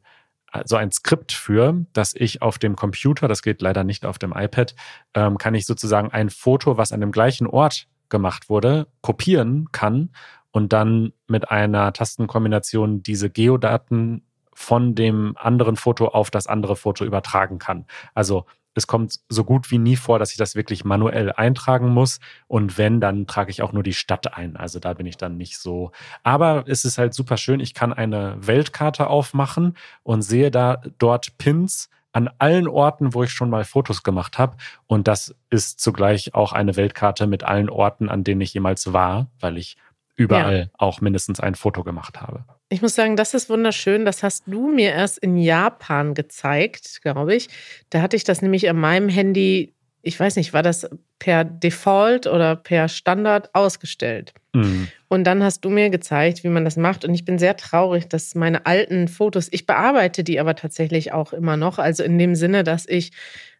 so 0.64 0.76
ein 0.76 0.90
Skript 0.90 1.32
für, 1.32 1.84
dass 1.92 2.14
ich 2.14 2.40
auf 2.40 2.58
dem 2.58 2.76
Computer, 2.76 3.28
das 3.28 3.42
geht 3.42 3.60
leider 3.60 3.84
nicht 3.84 4.06
auf 4.06 4.18
dem 4.18 4.32
iPad, 4.32 4.74
ähm, 5.12 5.36
kann 5.36 5.54
ich 5.54 5.66
sozusagen 5.66 6.10
ein 6.12 6.30
Foto, 6.30 6.78
was 6.78 6.92
an 6.92 7.00
dem 7.00 7.12
gleichen 7.12 7.46
Ort 7.46 7.88
gemacht 8.08 8.48
wurde, 8.48 8.86
kopieren 9.02 9.68
kann 9.72 10.10
und 10.56 10.72
dann 10.72 11.12
mit 11.26 11.50
einer 11.50 11.92
Tastenkombination 11.92 13.02
diese 13.02 13.28
Geodaten 13.28 14.22
von 14.54 14.94
dem 14.94 15.36
anderen 15.36 15.76
Foto 15.76 16.08
auf 16.08 16.30
das 16.30 16.46
andere 16.46 16.76
Foto 16.76 17.04
übertragen 17.04 17.58
kann. 17.58 17.84
Also 18.14 18.46
es 18.72 18.86
kommt 18.86 19.20
so 19.28 19.44
gut 19.44 19.70
wie 19.70 19.76
nie 19.76 19.96
vor, 19.96 20.18
dass 20.18 20.30
ich 20.30 20.38
das 20.38 20.54
wirklich 20.54 20.82
manuell 20.82 21.30
eintragen 21.30 21.90
muss. 21.90 22.20
Und 22.48 22.78
wenn, 22.78 23.02
dann 23.02 23.26
trage 23.26 23.50
ich 23.50 23.60
auch 23.60 23.72
nur 23.72 23.82
die 23.82 23.92
Stadt 23.92 24.34
ein. 24.34 24.56
Also 24.56 24.78
da 24.78 24.94
bin 24.94 25.04
ich 25.04 25.18
dann 25.18 25.36
nicht 25.36 25.58
so. 25.58 25.92
Aber 26.22 26.64
es 26.66 26.86
ist 26.86 26.96
halt 26.96 27.12
super 27.12 27.36
schön. 27.36 27.60
Ich 27.60 27.74
kann 27.74 27.92
eine 27.92 28.38
Weltkarte 28.40 29.08
aufmachen 29.08 29.76
und 30.04 30.22
sehe 30.22 30.50
da 30.50 30.80
dort 30.96 31.36
Pins 31.36 31.90
an 32.12 32.30
allen 32.38 32.66
Orten, 32.66 33.12
wo 33.12 33.24
ich 33.24 33.30
schon 33.30 33.50
mal 33.50 33.64
Fotos 33.64 34.02
gemacht 34.02 34.38
habe. 34.38 34.56
Und 34.86 35.06
das 35.06 35.34
ist 35.50 35.80
zugleich 35.80 36.32
auch 36.32 36.54
eine 36.54 36.76
Weltkarte 36.76 37.26
mit 37.26 37.44
allen 37.44 37.68
Orten, 37.68 38.08
an 38.08 38.24
denen 38.24 38.40
ich 38.40 38.54
jemals 38.54 38.94
war, 38.94 39.26
weil 39.38 39.58
ich 39.58 39.76
überall 40.16 40.58
ja. 40.58 40.66
auch 40.78 41.00
mindestens 41.00 41.40
ein 41.40 41.54
Foto 41.54 41.84
gemacht 41.84 42.20
habe. 42.20 42.44
Ich 42.68 42.82
muss 42.82 42.94
sagen, 42.94 43.16
das 43.16 43.34
ist 43.34 43.48
wunderschön. 43.48 44.04
Das 44.04 44.22
hast 44.22 44.44
du 44.46 44.68
mir 44.68 44.90
erst 44.90 45.18
in 45.18 45.36
Japan 45.36 46.14
gezeigt, 46.14 47.00
glaube 47.02 47.34
ich. 47.34 47.48
Da 47.90 48.00
hatte 48.02 48.16
ich 48.16 48.24
das 48.24 48.42
nämlich 48.42 48.68
an 48.68 48.76
meinem 48.76 49.08
Handy, 49.08 49.74
ich 50.02 50.18
weiß 50.18 50.36
nicht, 50.36 50.52
war 50.52 50.62
das 50.62 50.88
per 51.18 51.44
Default 51.44 52.26
oder 52.26 52.56
per 52.56 52.88
Standard 52.88 53.54
ausgestellt. 53.54 54.32
Mhm. 54.54 54.88
Und 55.08 55.24
dann 55.24 55.42
hast 55.42 55.64
du 55.64 55.70
mir 55.70 55.90
gezeigt, 55.90 56.44
wie 56.44 56.48
man 56.48 56.64
das 56.64 56.76
macht. 56.76 57.04
Und 57.04 57.14
ich 57.14 57.24
bin 57.24 57.38
sehr 57.38 57.56
traurig, 57.56 58.08
dass 58.08 58.34
meine 58.34 58.66
alten 58.66 59.08
Fotos, 59.08 59.48
ich 59.50 59.66
bearbeite 59.66 60.24
die 60.24 60.40
aber 60.40 60.56
tatsächlich 60.56 61.12
auch 61.12 61.32
immer 61.32 61.56
noch. 61.56 61.78
Also 61.78 62.02
in 62.02 62.18
dem 62.18 62.34
Sinne, 62.34 62.64
dass 62.64 62.86
ich 62.86 63.12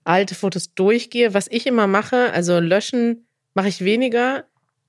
alte 0.05 0.35
Fotos 0.35 0.75
durchgehe. 0.75 1.35
Was 1.35 1.49
ich 1.49 1.66
immer 1.66 1.87
mache, 1.87 2.33
also 2.33 2.59
löschen 2.59 3.27
mache 3.55 3.69
ich 3.69 3.85
weniger 3.85 4.45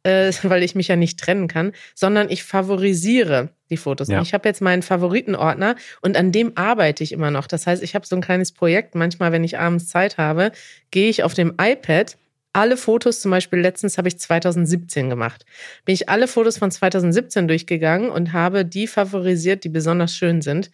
äh, 0.08 0.32
weil 0.44 0.64
ich 0.64 0.76
mich 0.76 0.88
ja 0.88 0.96
nicht 0.96 1.20
trennen 1.20 1.48
kann, 1.48 1.74
sondern 1.94 2.30
ich 2.30 2.44
favorisiere 2.44 3.50
die 3.70 3.78
Fotos. 3.78 4.08
Ja. 4.08 4.22
Ich 4.22 4.34
habe 4.34 4.48
jetzt 4.48 4.62
meinen 4.62 4.82
Favoritenordner 4.82 5.76
und 6.02 6.16
an 6.16 6.32
dem 6.32 6.54
arbeite 6.56 7.04
ich 7.04 7.12
immer 7.12 7.32
noch. 7.32 7.48
Das 7.48 7.68
heißt, 7.68 7.84
ich 7.84 7.96
habe 7.96 8.08
so 8.08 8.16
ein 8.16 8.22
kleines 8.22 8.52
Projekt. 8.52 8.96
Manchmal, 8.96 9.32
wenn 9.32 9.44
ich 9.44 9.60
abends 9.60 9.88
Zeit 9.88 10.18
habe, 10.18 10.52
gehe 10.92 11.10
ich 11.10 11.24
auf 11.24 11.34
dem 11.34 11.54
iPad 11.60 12.18
alle 12.54 12.78
Fotos, 12.78 13.20
zum 13.20 13.30
Beispiel 13.30 13.60
letztens 13.60 14.00
habe 14.00 14.08
ich 14.08 14.18
2017 14.18 15.12
gemacht, 15.12 15.46
bin 15.86 15.94
ich 15.94 16.10
alle 16.10 16.28
Fotos 16.28 16.58
von 16.58 16.72
2017 16.72 17.48
durchgegangen 17.48 18.10
und 18.10 18.34
habe 18.34 18.66
die 18.66 18.88
favorisiert, 18.88 19.64
die 19.64 19.70
besonders 19.70 20.16
schön 20.16 20.42
sind. 20.42 20.72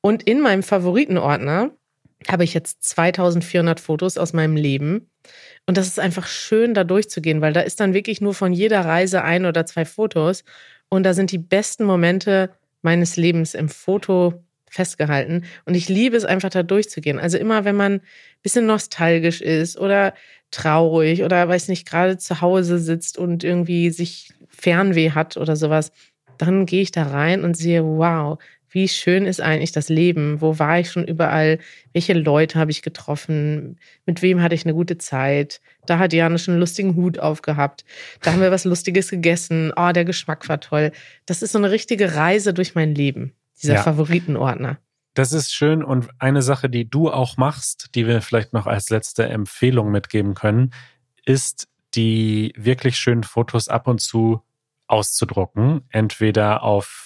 Und 0.00 0.22
in 0.22 0.40
meinem 0.40 0.62
Favoritenordner 0.62 1.72
habe 2.30 2.44
ich 2.44 2.54
jetzt 2.54 2.82
2400 2.84 3.80
Fotos 3.80 4.18
aus 4.18 4.32
meinem 4.32 4.56
Leben. 4.56 5.10
Und 5.66 5.76
das 5.76 5.86
ist 5.86 5.98
einfach 5.98 6.26
schön, 6.26 6.74
da 6.74 6.84
durchzugehen, 6.84 7.40
weil 7.40 7.52
da 7.52 7.60
ist 7.60 7.80
dann 7.80 7.94
wirklich 7.94 8.20
nur 8.20 8.34
von 8.34 8.52
jeder 8.52 8.84
Reise 8.84 9.22
ein 9.22 9.46
oder 9.46 9.66
zwei 9.66 9.84
Fotos. 9.84 10.44
Und 10.88 11.04
da 11.04 11.14
sind 11.14 11.30
die 11.32 11.38
besten 11.38 11.84
Momente 11.84 12.50
meines 12.82 13.16
Lebens 13.16 13.54
im 13.54 13.68
Foto 13.68 14.44
festgehalten. 14.68 15.44
Und 15.64 15.74
ich 15.74 15.88
liebe 15.88 16.16
es 16.16 16.24
einfach, 16.24 16.50
da 16.50 16.62
durchzugehen. 16.62 17.18
Also 17.18 17.38
immer, 17.38 17.64
wenn 17.64 17.76
man 17.76 17.92
ein 17.94 18.02
bisschen 18.42 18.66
nostalgisch 18.66 19.40
ist 19.40 19.78
oder 19.78 20.14
traurig 20.50 21.22
oder 21.22 21.48
weiß 21.48 21.68
nicht, 21.68 21.88
gerade 21.88 22.18
zu 22.18 22.40
Hause 22.40 22.78
sitzt 22.78 23.16
und 23.16 23.44
irgendwie 23.44 23.90
sich 23.90 24.32
Fernweh 24.48 25.10
hat 25.12 25.36
oder 25.36 25.56
sowas, 25.56 25.92
dann 26.38 26.66
gehe 26.66 26.82
ich 26.82 26.90
da 26.90 27.04
rein 27.04 27.44
und 27.44 27.56
sehe, 27.56 27.84
wow, 27.84 28.38
wie 28.74 28.88
schön 28.88 29.24
ist 29.24 29.40
eigentlich 29.40 29.70
das 29.70 29.88
Leben? 29.88 30.40
Wo 30.40 30.58
war 30.58 30.80
ich 30.80 30.90
schon 30.90 31.06
überall? 31.06 31.60
Welche 31.92 32.12
Leute 32.12 32.58
habe 32.58 32.72
ich 32.72 32.82
getroffen? 32.82 33.78
Mit 34.04 34.20
wem 34.20 34.42
hatte 34.42 34.56
ich 34.56 34.64
eine 34.64 34.74
gute 34.74 34.98
Zeit? 34.98 35.60
Da 35.86 35.98
hat 36.00 36.12
Jana 36.12 36.38
schon 36.38 36.54
einen 36.54 36.60
lustigen 36.60 36.96
Hut 36.96 37.20
aufgehabt. 37.20 37.84
Da 38.20 38.32
haben 38.32 38.40
wir 38.40 38.50
was 38.50 38.64
Lustiges 38.64 39.10
gegessen. 39.10 39.72
Oh, 39.76 39.92
der 39.92 40.04
Geschmack 40.04 40.48
war 40.48 40.58
toll. 40.58 40.90
Das 41.24 41.40
ist 41.40 41.52
so 41.52 41.58
eine 41.58 41.70
richtige 41.70 42.16
Reise 42.16 42.52
durch 42.52 42.74
mein 42.74 42.96
Leben, 42.96 43.32
dieser 43.62 43.74
ja. 43.74 43.82
Favoritenordner. 43.82 44.78
Das 45.14 45.32
ist 45.32 45.54
schön 45.54 45.84
und 45.84 46.08
eine 46.18 46.42
Sache, 46.42 46.68
die 46.68 46.90
du 46.90 47.12
auch 47.12 47.36
machst, 47.36 47.90
die 47.94 48.08
wir 48.08 48.20
vielleicht 48.22 48.52
noch 48.52 48.66
als 48.66 48.90
letzte 48.90 49.28
Empfehlung 49.28 49.92
mitgeben 49.92 50.34
können, 50.34 50.74
ist 51.24 51.68
die 51.94 52.52
wirklich 52.56 52.96
schönen 52.96 53.22
Fotos 53.22 53.68
ab 53.68 53.86
und 53.86 54.00
zu 54.00 54.42
auszudrucken, 54.88 55.82
entweder 55.90 56.64
auf 56.64 57.03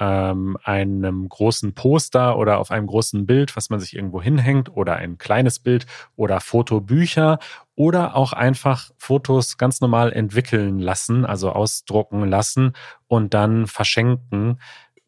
ähm, 0.00 0.56
einem 0.64 1.28
großen 1.28 1.74
Poster 1.74 2.38
oder 2.38 2.58
auf 2.58 2.70
einem 2.70 2.86
großen 2.86 3.26
Bild, 3.26 3.54
was 3.54 3.70
man 3.70 3.78
sich 3.78 3.94
irgendwo 3.94 4.20
hinhängt 4.20 4.74
oder 4.74 4.96
ein 4.96 5.18
kleines 5.18 5.58
Bild 5.58 5.86
oder 6.16 6.40
Fotobücher 6.40 7.38
oder 7.76 8.16
auch 8.16 8.32
einfach 8.32 8.90
Fotos 8.96 9.58
ganz 9.58 9.80
normal 9.80 10.12
entwickeln 10.12 10.78
lassen, 10.78 11.24
also 11.24 11.52
ausdrucken 11.52 12.26
lassen 12.28 12.72
und 13.06 13.34
dann 13.34 13.66
verschenken 13.66 14.58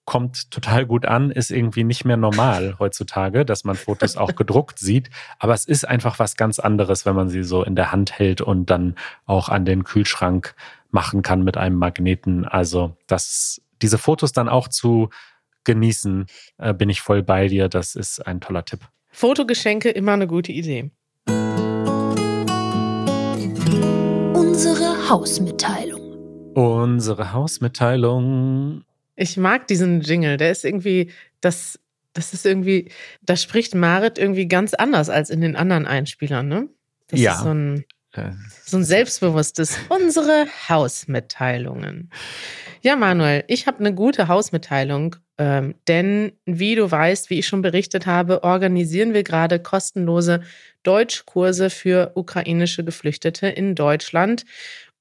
kommt 0.04 0.50
total 0.50 0.84
gut 0.84 1.06
an, 1.06 1.30
ist 1.30 1.50
irgendwie 1.50 1.84
nicht 1.84 2.04
mehr 2.04 2.16
normal 2.16 2.74
heutzutage, 2.78 3.44
dass 3.44 3.64
man 3.64 3.76
Fotos 3.76 4.16
auch 4.16 4.34
gedruckt 4.34 4.78
sieht. 4.78 5.10
Aber 5.38 5.54
es 5.54 5.64
ist 5.64 5.86
einfach 5.86 6.18
was 6.18 6.36
ganz 6.36 6.58
anderes, 6.58 7.06
wenn 7.06 7.14
man 7.14 7.28
sie 7.28 7.44
so 7.44 7.62
in 7.62 7.76
der 7.76 7.92
Hand 7.92 8.18
hält 8.18 8.40
und 8.40 8.68
dann 8.68 8.96
auch 9.26 9.48
an 9.48 9.64
den 9.64 9.84
Kühlschrank 9.84 10.56
machen 10.90 11.22
kann 11.22 11.44
mit 11.44 11.56
einem 11.56 11.76
Magneten. 11.76 12.44
Also 12.44 12.96
das 13.06 13.62
diese 13.82 13.98
Fotos 13.98 14.32
dann 14.32 14.48
auch 14.48 14.68
zu 14.68 15.10
genießen, 15.64 16.26
äh, 16.58 16.74
bin 16.74 16.88
ich 16.88 17.00
voll 17.00 17.22
bei 17.22 17.48
dir. 17.48 17.68
Das 17.68 17.94
ist 17.94 18.26
ein 18.26 18.40
toller 18.40 18.64
Tipp. 18.64 18.80
Fotogeschenke 19.10 19.90
immer 19.90 20.12
eine 20.12 20.26
gute 20.26 20.52
Idee. 20.52 20.90
Unsere 24.34 25.08
Hausmitteilung. 25.08 26.52
Unsere 26.54 27.32
Hausmitteilung. 27.32 28.84
Ich 29.16 29.36
mag 29.36 29.66
diesen 29.66 30.00
Jingle. 30.00 30.36
Der 30.36 30.50
ist 30.50 30.64
irgendwie, 30.64 31.10
das, 31.40 31.78
das 32.12 32.32
ist 32.32 32.46
irgendwie, 32.46 32.90
da 33.22 33.36
spricht 33.36 33.74
Marit 33.74 34.18
irgendwie 34.18 34.48
ganz 34.48 34.74
anders 34.74 35.10
als 35.10 35.30
in 35.30 35.40
den 35.40 35.56
anderen 35.56 35.86
Einspielern, 35.86 36.48
ne? 36.48 36.68
Das 37.08 37.20
ja. 37.20 37.34
ist 37.34 37.42
so 37.42 37.50
ein, 37.50 37.84
so 38.64 38.76
ein 38.76 38.84
selbstbewusstes, 38.84 39.78
unsere 39.88 40.46
Hausmitteilungen. 40.68 42.10
Ja, 42.82 42.96
Manuel, 42.96 43.44
ich 43.48 43.66
habe 43.66 43.78
eine 43.80 43.94
gute 43.94 44.28
Hausmitteilung, 44.28 45.16
ähm, 45.38 45.74
denn 45.88 46.32
wie 46.44 46.74
du 46.74 46.90
weißt, 46.90 47.30
wie 47.30 47.38
ich 47.38 47.46
schon 47.46 47.62
berichtet 47.62 48.06
habe, 48.06 48.44
organisieren 48.44 49.14
wir 49.14 49.22
gerade 49.22 49.58
kostenlose 49.58 50.42
Deutschkurse 50.82 51.70
für 51.70 52.12
ukrainische 52.14 52.84
Geflüchtete 52.84 53.46
in 53.46 53.74
Deutschland. 53.74 54.44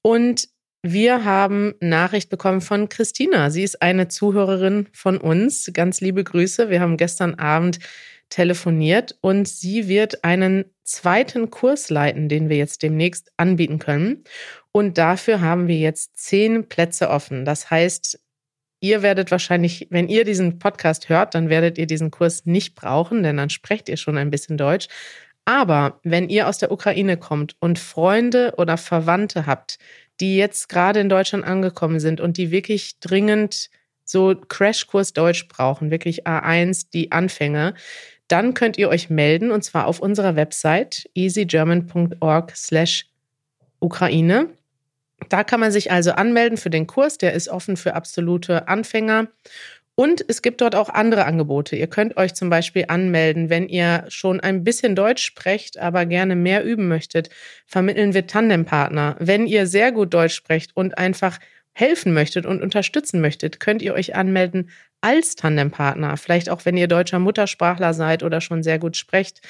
Und 0.00 0.48
wir 0.82 1.24
haben 1.24 1.74
Nachricht 1.80 2.28
bekommen 2.28 2.60
von 2.60 2.88
Christina. 2.88 3.50
Sie 3.50 3.62
ist 3.62 3.82
eine 3.82 4.08
Zuhörerin 4.08 4.88
von 4.92 5.18
uns. 5.18 5.70
Ganz 5.72 6.00
liebe 6.00 6.24
Grüße. 6.24 6.70
Wir 6.70 6.80
haben 6.80 6.96
gestern 6.96 7.34
Abend 7.34 7.78
telefoniert 8.30 9.16
und 9.20 9.46
sie 9.46 9.86
wird 9.86 10.24
einen 10.24 10.64
zweiten 10.84 11.50
Kurs 11.50 11.90
leiten, 11.90 12.28
den 12.28 12.48
wir 12.48 12.56
jetzt 12.56 12.82
demnächst 12.82 13.32
anbieten 13.36 13.78
können. 13.78 14.24
Und 14.72 14.98
dafür 14.98 15.40
haben 15.40 15.68
wir 15.68 15.76
jetzt 15.76 16.16
zehn 16.16 16.68
Plätze 16.68 17.10
offen. 17.10 17.44
Das 17.44 17.70
heißt, 17.70 18.20
ihr 18.80 19.02
werdet 19.02 19.30
wahrscheinlich, 19.30 19.86
wenn 19.90 20.08
ihr 20.08 20.24
diesen 20.24 20.58
Podcast 20.58 21.08
hört, 21.08 21.34
dann 21.34 21.48
werdet 21.48 21.78
ihr 21.78 21.86
diesen 21.86 22.10
Kurs 22.10 22.46
nicht 22.46 22.74
brauchen, 22.74 23.22
denn 23.22 23.36
dann 23.36 23.50
sprecht 23.50 23.88
ihr 23.88 23.96
schon 23.96 24.18
ein 24.18 24.30
bisschen 24.30 24.56
Deutsch. 24.56 24.88
Aber 25.44 26.00
wenn 26.04 26.28
ihr 26.28 26.48
aus 26.48 26.58
der 26.58 26.70
Ukraine 26.70 27.16
kommt 27.16 27.56
und 27.58 27.78
Freunde 27.78 28.54
oder 28.58 28.76
Verwandte 28.76 29.46
habt, 29.46 29.78
die 30.20 30.36
jetzt 30.36 30.68
gerade 30.68 31.00
in 31.00 31.08
Deutschland 31.08 31.44
angekommen 31.44 31.98
sind 32.00 32.20
und 32.20 32.36
die 32.36 32.50
wirklich 32.50 33.00
dringend 33.00 33.70
so 34.04 34.34
Crashkurs 34.36 35.12
Deutsch 35.12 35.48
brauchen, 35.48 35.90
wirklich 35.90 36.26
A1, 36.26 36.86
die 36.92 37.12
Anfänge, 37.12 37.74
dann 38.32 38.54
könnt 38.54 38.78
ihr 38.78 38.88
euch 38.88 39.10
melden 39.10 39.50
und 39.50 39.62
zwar 39.62 39.86
auf 39.86 40.00
unserer 40.00 40.36
Website 40.36 41.08
easygerman.org 41.14 42.56
slash 42.56 43.06
Ukraine. 43.78 44.48
Da 45.28 45.44
kann 45.44 45.60
man 45.60 45.70
sich 45.70 45.92
also 45.92 46.12
anmelden 46.12 46.56
für 46.56 46.70
den 46.70 46.86
Kurs, 46.86 47.18
der 47.18 47.34
ist 47.34 47.48
offen 47.48 47.76
für 47.76 47.94
absolute 47.94 48.68
Anfänger. 48.68 49.28
Und 49.94 50.24
es 50.26 50.40
gibt 50.40 50.62
dort 50.62 50.74
auch 50.74 50.88
andere 50.88 51.26
Angebote. 51.26 51.76
Ihr 51.76 51.86
könnt 51.86 52.16
euch 52.16 52.32
zum 52.32 52.48
Beispiel 52.48 52.86
anmelden, 52.88 53.50
wenn 53.50 53.68
ihr 53.68 54.06
schon 54.08 54.40
ein 54.40 54.64
bisschen 54.64 54.96
Deutsch 54.96 55.22
sprecht, 55.22 55.78
aber 55.78 56.06
gerne 56.06 56.34
mehr 56.34 56.64
üben 56.64 56.88
möchtet. 56.88 57.28
Vermitteln 57.66 58.14
wir 58.14 58.26
Tandempartner. 58.26 59.16
Wenn 59.18 59.46
ihr 59.46 59.66
sehr 59.66 59.92
gut 59.92 60.14
Deutsch 60.14 60.34
sprecht 60.34 60.74
und 60.74 60.96
einfach 60.96 61.38
helfen 61.72 62.12
möchtet 62.12 62.46
und 62.46 62.62
unterstützen 62.62 63.20
möchtet, 63.20 63.60
könnt 63.60 63.82
ihr 63.82 63.94
euch 63.94 64.14
anmelden 64.14 64.70
als 65.00 65.36
Tandempartner. 65.36 66.16
Vielleicht 66.16 66.50
auch, 66.50 66.64
wenn 66.64 66.76
ihr 66.76 66.88
deutscher 66.88 67.18
Muttersprachler 67.18 67.94
seid 67.94 68.22
oder 68.22 68.40
schon 68.40 68.62
sehr 68.62 68.78
gut 68.78 68.96
sprecht. 68.96 69.40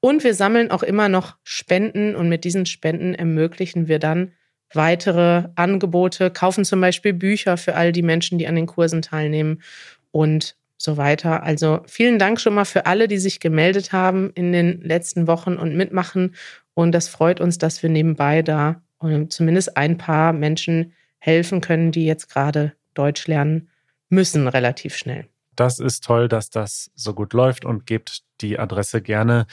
Und 0.00 0.24
wir 0.24 0.34
sammeln 0.34 0.70
auch 0.70 0.82
immer 0.82 1.08
noch 1.08 1.36
Spenden 1.44 2.14
und 2.14 2.28
mit 2.28 2.44
diesen 2.44 2.66
Spenden 2.66 3.14
ermöglichen 3.14 3.88
wir 3.88 3.98
dann 3.98 4.32
weitere 4.74 5.48
Angebote, 5.54 6.30
kaufen 6.30 6.64
zum 6.64 6.80
Beispiel 6.80 7.14
Bücher 7.14 7.56
für 7.56 7.74
all 7.74 7.92
die 7.92 8.02
Menschen, 8.02 8.38
die 8.38 8.46
an 8.46 8.54
den 8.54 8.66
Kursen 8.66 9.00
teilnehmen 9.00 9.62
und 10.10 10.56
so 10.76 10.96
weiter. 10.96 11.42
Also 11.42 11.80
vielen 11.86 12.18
Dank 12.18 12.40
schon 12.40 12.54
mal 12.54 12.64
für 12.64 12.86
alle, 12.86 13.08
die 13.08 13.18
sich 13.18 13.40
gemeldet 13.40 13.92
haben 13.92 14.30
in 14.34 14.52
den 14.52 14.80
letzten 14.82 15.26
Wochen 15.26 15.56
und 15.56 15.74
mitmachen. 15.74 16.34
Und 16.74 16.92
das 16.92 17.08
freut 17.08 17.40
uns, 17.40 17.58
dass 17.58 17.82
wir 17.82 17.90
nebenbei 17.90 18.42
da 18.42 18.82
ähm, 19.02 19.30
zumindest 19.30 19.76
ein 19.76 19.96
paar 19.98 20.32
Menschen 20.32 20.92
helfen 21.18 21.60
können, 21.60 21.92
die 21.92 22.06
jetzt 22.06 22.28
gerade 22.30 22.74
Deutsch 22.94 23.26
lernen 23.26 23.68
müssen, 24.08 24.48
relativ 24.48 24.96
schnell. 24.96 25.28
Das 25.54 25.80
ist 25.80 26.04
toll, 26.04 26.28
dass 26.28 26.50
das 26.50 26.90
so 26.94 27.14
gut 27.14 27.32
läuft 27.32 27.64
und 27.64 27.84
gebt 27.84 28.22
die 28.40 28.58
Adresse 28.58 29.02
gerne 29.02 29.46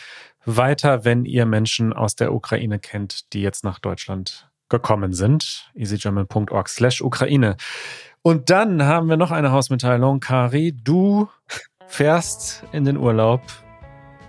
weiter, 0.45 1.03
wenn 1.03 1.25
ihr 1.25 1.45
Menschen 1.45 1.93
aus 1.93 2.15
der 2.15 2.33
Ukraine 2.33 2.79
kennt, 2.79 3.33
die 3.33 3.41
jetzt 3.41 3.63
nach 3.63 3.79
Deutschland 3.79 4.49
gekommen 4.69 5.13
sind. 5.13 5.71
easygerman.org 5.75 6.69
slash 6.69 7.01
Ukraine. 7.01 7.57
Und 8.21 8.49
dann 8.49 8.83
haben 8.83 9.09
wir 9.09 9.17
noch 9.17 9.31
eine 9.31 9.51
Hausmitteilung. 9.51 10.19
Kari, 10.19 10.75
du 10.75 11.27
fährst 11.87 12.63
in 12.71 12.85
den 12.85 12.97
Urlaub. 12.97 13.41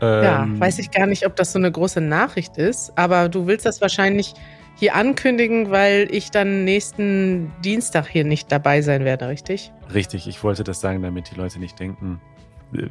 Ähm, 0.01 0.25
ja, 0.25 0.47
weiß 0.61 0.79
ich 0.79 0.91
gar 0.91 1.07
nicht, 1.07 1.27
ob 1.27 1.37
das 1.37 1.53
so 1.53 1.59
eine 1.59 1.73
große 1.73 2.03
Nachricht 2.03 2.59
ist, 2.59 2.93
aber 2.97 3.31
du 3.31 3.47
willst 3.47 3.65
das 3.65 3.81
wahrscheinlich 3.81 4.35
hier 4.77 4.95
ankündigen, 4.95 5.71
weil 5.71 6.07
ich 6.11 6.31
dann 6.31 6.65
nächsten 6.65 7.51
Dienstag 7.65 8.07
hier 8.07 8.25
nicht 8.25 8.53
dabei 8.53 8.83
sein 8.83 9.05
werde, 9.05 9.29
richtig? 9.29 9.73
Richtig, 9.93 10.29
ich 10.29 10.45
wollte 10.45 10.65
das 10.65 10.81
sagen, 10.81 11.03
damit 11.03 11.31
die 11.31 11.35
Leute 11.35 11.59
nicht 11.59 11.81
denken, 11.81 12.21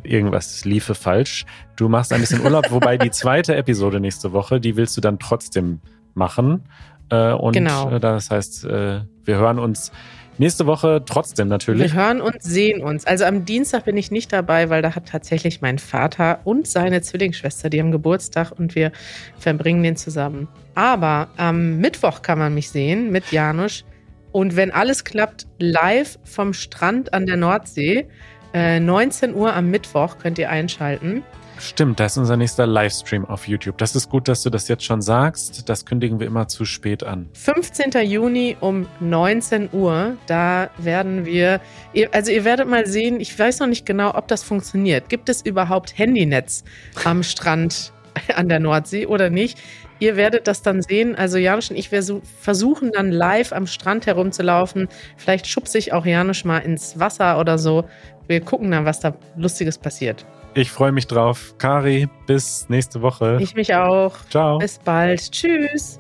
irgendwas 0.04 0.66
liefe 0.66 0.96
falsch. 0.96 1.46
Du 1.76 1.88
machst 1.90 2.12
ein 2.12 2.22
bisschen 2.22 2.42
Urlaub, 2.42 2.66
wobei 2.72 2.98
die 2.98 3.12
zweite 3.12 3.56
Episode 3.56 4.00
nächste 4.00 4.34
Woche, 4.34 4.60
die 4.60 4.76
willst 4.76 4.98
du 4.98 5.02
dann 5.02 5.20
trotzdem 5.20 5.80
machen. 6.14 6.64
Äh, 7.10 7.34
und 7.34 7.54
genau. 7.54 7.92
Äh, 7.92 8.00
das 8.00 8.32
heißt, 8.32 8.66
äh, 8.66 9.02
wir 9.24 9.38
hören 9.38 9.60
uns 9.60 9.92
nächste 10.38 10.66
Woche 10.66 11.04
trotzdem 11.06 11.48
natürlich. 11.48 11.94
Wir 11.94 12.02
hören 12.02 12.22
und 12.22 12.42
sehen 12.42 12.82
uns. 12.82 13.06
Also 13.06 13.26
am 13.26 13.46
Dienstag 13.46 13.86
bin 13.86 13.98
ich 13.98 14.12
nicht 14.12 14.34
dabei, 14.34 14.70
weil 14.70 14.82
da 14.82 14.96
hat 14.96 15.08
tatsächlich 15.08 15.62
mein 15.62 15.80
Vater 15.80 16.40
und 16.44 16.68
seine 16.68 17.02
Zwillingsschwester, 17.02 17.70
die 17.70 17.80
haben 17.80 17.92
Geburtstag 17.92 18.52
und 18.52 18.76
wir 18.76 18.92
verbringen 19.38 19.84
den 19.84 19.96
zusammen. 19.96 20.48
Aber 20.74 21.30
am 21.38 21.78
Mittwoch 21.78 22.22
kann 22.22 22.40
man 22.40 22.54
mich 22.54 22.70
sehen 22.70 23.12
mit 23.12 23.32
Janusz. 23.32 23.86
Und 24.32 24.56
wenn 24.58 24.72
alles 24.72 25.06
klappt, 25.06 25.48
live 25.60 26.20
vom 26.26 26.54
Strand 26.54 27.14
an 27.14 27.26
der 27.26 27.38
Nordsee. 27.38 28.08
19 28.54 29.34
Uhr 29.34 29.54
am 29.54 29.70
Mittwoch 29.70 30.18
könnt 30.18 30.38
ihr 30.38 30.50
einschalten. 30.50 31.24
Stimmt, 31.60 32.00
das 32.00 32.14
ist 32.14 32.18
unser 32.18 32.38
nächster 32.38 32.68
Livestream 32.68 33.26
auf 33.26 33.48
YouTube. 33.48 33.78
Das 33.78 33.96
ist 33.96 34.10
gut, 34.10 34.28
dass 34.28 34.44
du 34.44 34.50
das 34.50 34.68
jetzt 34.68 34.84
schon 34.84 35.02
sagst. 35.02 35.70
Das 35.70 35.86
kündigen 35.86 36.20
wir 36.20 36.28
immer 36.28 36.48
zu 36.48 36.66
spät 36.66 37.04
an. 37.04 37.30
15. 37.34 37.92
Juni 38.06 38.58
um 38.60 38.88
19 39.00 39.70
Uhr, 39.72 40.18
da 40.28 40.70
werden 40.78 41.26
wir, 41.26 41.62
also 42.12 42.32
ihr 42.32 42.46
werdet 42.46 42.68
mal 42.68 42.86
sehen, 42.86 43.20
ich 43.20 43.38
weiß 43.38 43.60
noch 43.60 43.68
nicht 43.68 43.86
genau, 43.86 44.16
ob 44.16 44.28
das 44.28 44.44
funktioniert. 44.44 45.10
Gibt 45.10 45.30
es 45.30 45.42
überhaupt 45.42 45.98
Handynetz 45.98 46.64
am 47.04 47.24
Strand 47.24 47.94
an 48.36 48.50
der 48.50 48.60
Nordsee 48.60 49.06
oder 49.06 49.30
nicht? 49.30 49.58
Ihr 50.00 50.18
werdet 50.18 50.48
das 50.48 50.62
dann 50.62 50.82
sehen. 50.82 51.16
Also 51.16 51.38
Janusz 51.38 51.70
und 51.70 51.78
ich 51.78 51.90
versuchen 51.90 52.92
dann 52.92 53.12
live 53.12 53.54
am 53.54 53.66
Strand 53.66 54.06
herumzulaufen. 54.08 54.90
Vielleicht 55.16 55.48
schubse 55.48 55.78
ich 55.78 55.94
auch 55.94 56.06
Janusz 56.06 56.44
mal 56.44 56.60
ins 56.60 57.00
Wasser 57.00 57.40
oder 57.40 57.58
so. 57.58 57.86
Wir 58.28 58.42
gucken 58.42 58.72
dann, 58.72 58.86
was 58.86 59.00
da 59.00 59.16
Lustiges 59.38 59.78
passiert. 59.78 60.26
Ich 60.58 60.72
freue 60.72 60.94
mich 60.94 61.06
drauf. 61.06 61.54
Kari, 61.58 62.08
bis 62.28 62.70
nächste 62.70 63.02
Woche. 63.02 63.38
Ich 63.42 63.56
mich 63.56 63.76
auch. 63.76 64.14
Ciao. 64.30 64.58
Bis 64.58 64.80
bald. 64.80 65.30
Tschüss. 65.30 65.98